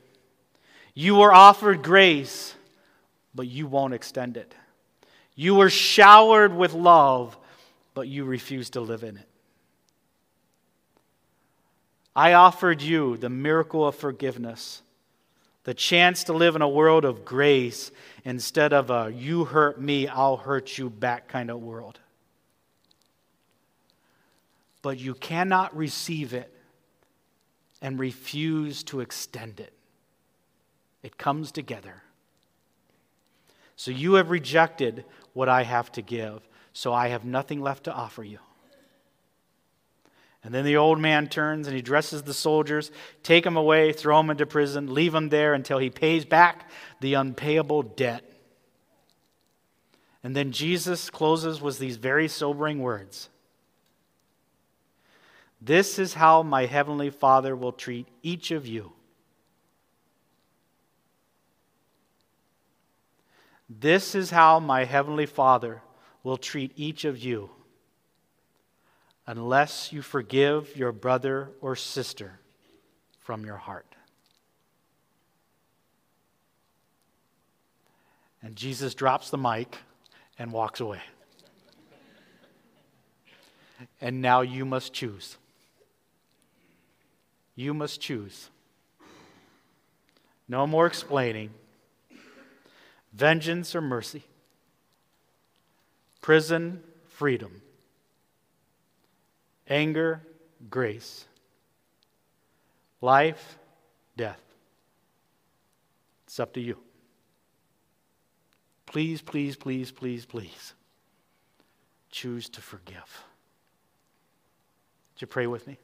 You 0.94 1.14
were 1.14 1.32
offered 1.32 1.84
grace, 1.84 2.56
but 3.36 3.46
you 3.46 3.68
won't 3.68 3.94
extend 3.94 4.36
it. 4.36 4.52
You 5.36 5.54
were 5.54 5.70
showered 5.70 6.52
with 6.52 6.72
love, 6.72 7.38
but 7.94 8.08
you 8.08 8.24
refuse 8.24 8.70
to 8.70 8.80
live 8.80 9.04
in 9.04 9.16
it. 9.16 9.28
I 12.16 12.32
offered 12.32 12.82
you 12.82 13.16
the 13.16 13.28
miracle 13.28 13.86
of 13.86 13.94
forgiveness 13.94 14.82
the 15.66 15.74
chance 15.74 16.22
to 16.22 16.32
live 16.32 16.54
in 16.54 16.62
a 16.62 16.68
world 16.68 17.04
of 17.04 17.24
grace 17.24 17.90
instead 18.24 18.72
of 18.72 18.88
a 18.88 19.12
you 19.12 19.44
hurt 19.44 19.80
me, 19.80 20.06
I'll 20.06 20.36
hurt 20.36 20.78
you 20.78 20.88
back 20.88 21.26
kind 21.26 21.50
of 21.50 21.60
world. 21.60 21.98
But 24.80 25.00
you 25.00 25.14
cannot 25.14 25.76
receive 25.76 26.34
it 26.34 26.56
and 27.82 27.98
refuse 27.98 28.84
to 28.84 29.00
extend 29.00 29.58
it. 29.58 29.72
It 31.02 31.18
comes 31.18 31.50
together. 31.50 32.00
So 33.74 33.90
you 33.90 34.14
have 34.14 34.30
rejected 34.30 35.04
what 35.32 35.48
I 35.48 35.64
have 35.64 35.90
to 35.92 36.00
give, 36.00 36.46
so 36.74 36.92
I 36.92 37.08
have 37.08 37.24
nothing 37.24 37.60
left 37.60 37.84
to 37.84 37.92
offer 37.92 38.22
you. 38.22 38.38
And 40.46 40.54
then 40.54 40.64
the 40.64 40.76
old 40.76 41.00
man 41.00 41.26
turns 41.26 41.66
and 41.66 41.74
he 41.74 41.82
dresses 41.82 42.22
the 42.22 42.32
soldiers, 42.32 42.92
take 43.24 43.42
them 43.42 43.56
away, 43.56 43.92
throw 43.92 44.18
them 44.18 44.30
into 44.30 44.46
prison, 44.46 44.94
leave 44.94 45.10
them 45.10 45.28
there 45.28 45.54
until 45.54 45.78
he 45.78 45.90
pays 45.90 46.24
back 46.24 46.70
the 47.00 47.14
unpayable 47.14 47.82
debt. 47.82 48.22
And 50.22 50.36
then 50.36 50.52
Jesus 50.52 51.10
closes 51.10 51.60
with 51.60 51.80
these 51.80 51.96
very 51.96 52.28
sobering 52.28 52.78
words 52.78 53.28
This 55.60 55.98
is 55.98 56.14
how 56.14 56.44
my 56.44 56.66
heavenly 56.66 57.10
Father 57.10 57.56
will 57.56 57.72
treat 57.72 58.06
each 58.22 58.52
of 58.52 58.68
you. 58.68 58.92
This 63.68 64.14
is 64.14 64.30
how 64.30 64.60
my 64.60 64.84
heavenly 64.84 65.26
Father 65.26 65.82
will 66.22 66.36
treat 66.36 66.70
each 66.76 67.04
of 67.04 67.18
you 67.18 67.50
unless 69.26 69.92
you 69.92 70.02
forgive 70.02 70.76
your 70.76 70.92
brother 70.92 71.50
or 71.60 71.74
sister 71.74 72.38
from 73.18 73.44
your 73.44 73.56
heart. 73.56 73.86
And 78.42 78.54
Jesus 78.54 78.94
drops 78.94 79.30
the 79.30 79.38
mic 79.38 79.76
and 80.38 80.52
walks 80.52 80.80
away. 80.80 81.00
And 84.00 84.22
now 84.22 84.42
you 84.42 84.64
must 84.64 84.92
choose. 84.92 85.36
You 87.56 87.74
must 87.74 88.00
choose. 88.00 88.48
No 90.48 90.66
more 90.66 90.86
explaining. 90.86 91.50
Vengeance 93.12 93.74
or 93.74 93.80
mercy. 93.80 94.22
Prison, 96.20 96.82
freedom 97.08 97.62
anger, 99.68 100.22
grace, 100.70 101.24
life, 103.00 103.58
death. 104.16 104.40
It's 106.26 106.40
up 106.40 106.52
to 106.54 106.60
you. 106.60 106.78
Please, 108.86 109.20
please, 109.20 109.56
please, 109.56 109.90
please, 109.90 110.24
please 110.24 110.74
choose 112.10 112.48
to 112.50 112.60
forgive. 112.60 113.24
Would 115.14 115.20
you 115.20 115.26
pray 115.26 115.46
with 115.46 115.66
me? 115.66 115.78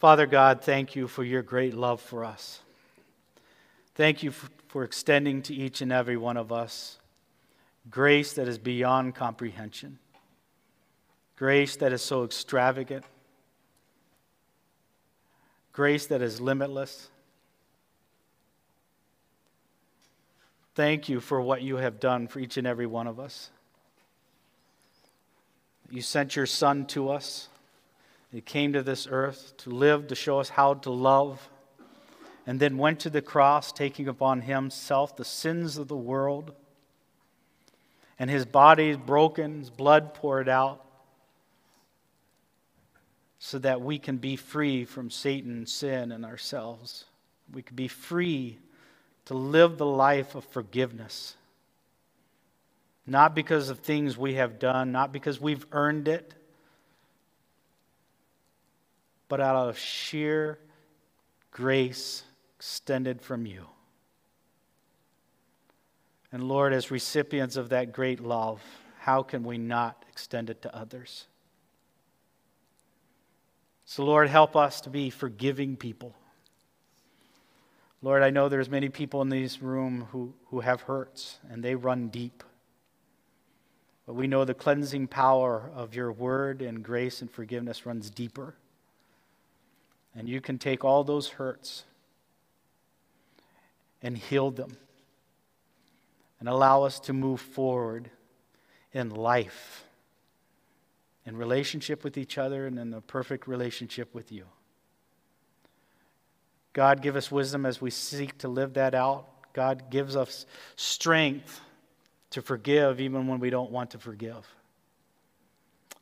Father 0.00 0.26
God, 0.26 0.62
thank 0.62 0.96
you 0.96 1.06
for 1.06 1.22
your 1.22 1.42
great 1.42 1.74
love 1.74 2.00
for 2.00 2.24
us. 2.24 2.60
Thank 3.94 4.22
you 4.22 4.30
for 4.68 4.82
extending 4.82 5.42
to 5.42 5.54
each 5.54 5.82
and 5.82 5.92
every 5.92 6.16
one 6.16 6.38
of 6.38 6.50
us 6.50 6.98
grace 7.90 8.32
that 8.32 8.48
is 8.48 8.56
beyond 8.56 9.14
comprehension, 9.14 9.98
grace 11.36 11.76
that 11.76 11.92
is 11.92 12.00
so 12.00 12.24
extravagant, 12.24 13.04
grace 15.72 16.06
that 16.06 16.22
is 16.22 16.40
limitless. 16.40 17.10
Thank 20.74 21.10
you 21.10 21.20
for 21.20 21.42
what 21.42 21.60
you 21.60 21.76
have 21.76 22.00
done 22.00 22.26
for 22.26 22.38
each 22.38 22.56
and 22.56 22.66
every 22.66 22.86
one 22.86 23.06
of 23.06 23.20
us. 23.20 23.50
You 25.90 26.00
sent 26.00 26.36
your 26.36 26.46
Son 26.46 26.86
to 26.86 27.10
us 27.10 27.49
he 28.32 28.40
came 28.40 28.72
to 28.74 28.82
this 28.82 29.08
earth 29.10 29.54
to 29.58 29.70
live, 29.70 30.06
to 30.08 30.14
show 30.14 30.38
us 30.38 30.50
how 30.50 30.74
to 30.74 30.90
love, 30.90 31.48
and 32.46 32.60
then 32.60 32.78
went 32.78 33.00
to 33.00 33.10
the 33.10 33.22
cross, 33.22 33.72
taking 33.72 34.06
upon 34.06 34.42
himself 34.42 35.16
the 35.16 35.24
sins 35.24 35.76
of 35.76 35.88
the 35.88 35.96
world. 35.96 36.52
And 38.18 38.30
his 38.30 38.44
body 38.44 38.94
broken, 38.94 39.60
his 39.60 39.70
blood 39.70 40.14
poured 40.14 40.48
out, 40.48 40.84
so 43.38 43.58
that 43.58 43.80
we 43.80 43.98
can 43.98 44.18
be 44.18 44.36
free 44.36 44.84
from 44.84 45.10
Satan, 45.10 45.66
sin, 45.66 46.12
and 46.12 46.24
ourselves. 46.24 47.06
We 47.52 47.62
can 47.62 47.74
be 47.74 47.88
free 47.88 48.58
to 49.24 49.34
live 49.34 49.78
the 49.78 49.86
life 49.86 50.34
of 50.34 50.44
forgiveness. 50.44 51.34
Not 53.06 53.34
because 53.34 53.70
of 53.70 53.80
things 53.80 54.16
we 54.16 54.34
have 54.34 54.58
done, 54.58 54.92
not 54.92 55.12
because 55.12 55.40
we've 55.40 55.66
earned 55.72 56.06
it 56.06 56.34
but 59.30 59.40
out 59.40 59.56
of 59.56 59.78
sheer 59.78 60.58
grace 61.52 62.24
extended 62.56 63.22
from 63.22 63.46
you. 63.46 63.64
And 66.32 66.44
Lord, 66.44 66.72
as 66.72 66.90
recipients 66.90 67.56
of 67.56 67.70
that 67.70 67.92
great 67.92 68.20
love, 68.20 68.60
how 68.98 69.22
can 69.22 69.44
we 69.44 69.56
not 69.56 70.04
extend 70.08 70.50
it 70.50 70.60
to 70.62 70.76
others? 70.76 71.26
So, 73.84 74.04
Lord, 74.04 74.28
help 74.28 74.56
us 74.56 74.80
to 74.82 74.90
be 74.90 75.10
forgiving 75.10 75.76
people. 75.76 76.14
Lord, 78.02 78.22
I 78.22 78.30
know 78.30 78.48
there's 78.48 78.68
many 78.68 78.88
people 78.88 79.22
in 79.22 79.28
this 79.28 79.62
room 79.62 80.08
who, 80.10 80.34
who 80.48 80.60
have 80.60 80.82
hurts 80.82 81.38
and 81.50 81.62
they 81.62 81.74
run 81.76 82.08
deep. 82.08 82.42
But 84.06 84.14
we 84.14 84.26
know 84.26 84.44
the 84.44 84.54
cleansing 84.54 85.06
power 85.06 85.70
of 85.74 85.94
your 85.94 86.10
word 86.10 86.62
and 86.62 86.82
grace 86.82 87.20
and 87.20 87.30
forgiveness 87.30 87.86
runs 87.86 88.10
deeper. 88.10 88.56
And 90.14 90.28
you 90.28 90.40
can 90.40 90.58
take 90.58 90.84
all 90.84 91.04
those 91.04 91.28
hurts 91.28 91.84
and 94.02 94.16
heal 94.16 94.50
them 94.50 94.76
and 96.38 96.48
allow 96.48 96.82
us 96.82 96.98
to 97.00 97.12
move 97.12 97.40
forward 97.40 98.10
in 98.92 99.10
life, 99.10 99.84
in 101.24 101.36
relationship 101.36 102.02
with 102.02 102.16
each 102.18 102.38
other, 102.38 102.66
and 102.66 102.78
in 102.78 102.90
the 102.90 103.00
perfect 103.00 103.46
relationship 103.46 104.12
with 104.14 104.32
you. 104.32 104.44
God, 106.72 107.02
give 107.02 107.16
us 107.16 107.30
wisdom 107.30 107.66
as 107.66 107.80
we 107.80 107.90
seek 107.90 108.38
to 108.38 108.48
live 108.48 108.74
that 108.74 108.94
out. 108.94 109.26
God 109.52 109.90
gives 109.90 110.16
us 110.16 110.46
strength 110.76 111.60
to 112.30 112.42
forgive 112.42 113.00
even 113.00 113.26
when 113.26 113.40
we 113.40 113.50
don't 113.50 113.70
want 113.70 113.90
to 113.90 113.98
forgive. 113.98 114.46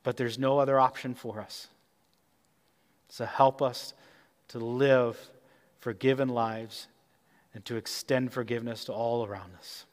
But 0.02 0.16
there's 0.16 0.38
no 0.38 0.58
other 0.58 0.78
option 0.78 1.14
for 1.14 1.40
us. 1.40 1.68
So 3.08 3.24
help 3.24 3.62
us 3.62 3.94
to 4.48 4.58
live 4.58 5.18
forgiven 5.80 6.28
lives 6.28 6.88
and 7.54 7.64
to 7.64 7.76
extend 7.76 8.32
forgiveness 8.32 8.84
to 8.84 8.92
all 8.92 9.26
around 9.26 9.54
us. 9.58 9.86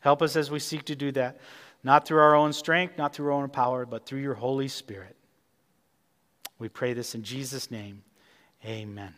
Help 0.00 0.20
us 0.20 0.34
as 0.34 0.50
we 0.50 0.58
seek 0.58 0.84
to 0.86 0.96
do 0.96 1.12
that, 1.12 1.38
not 1.84 2.06
through 2.06 2.18
our 2.18 2.34
own 2.34 2.52
strength, 2.52 2.98
not 2.98 3.14
through 3.14 3.26
our 3.26 3.32
own 3.32 3.48
power, 3.48 3.86
but 3.86 4.04
through 4.04 4.20
your 4.20 4.34
Holy 4.34 4.68
Spirit. 4.68 5.16
We 6.58 6.68
pray 6.68 6.92
this 6.92 7.14
in 7.14 7.22
Jesus' 7.22 7.70
name. 7.70 8.02
Amen. 8.64 9.14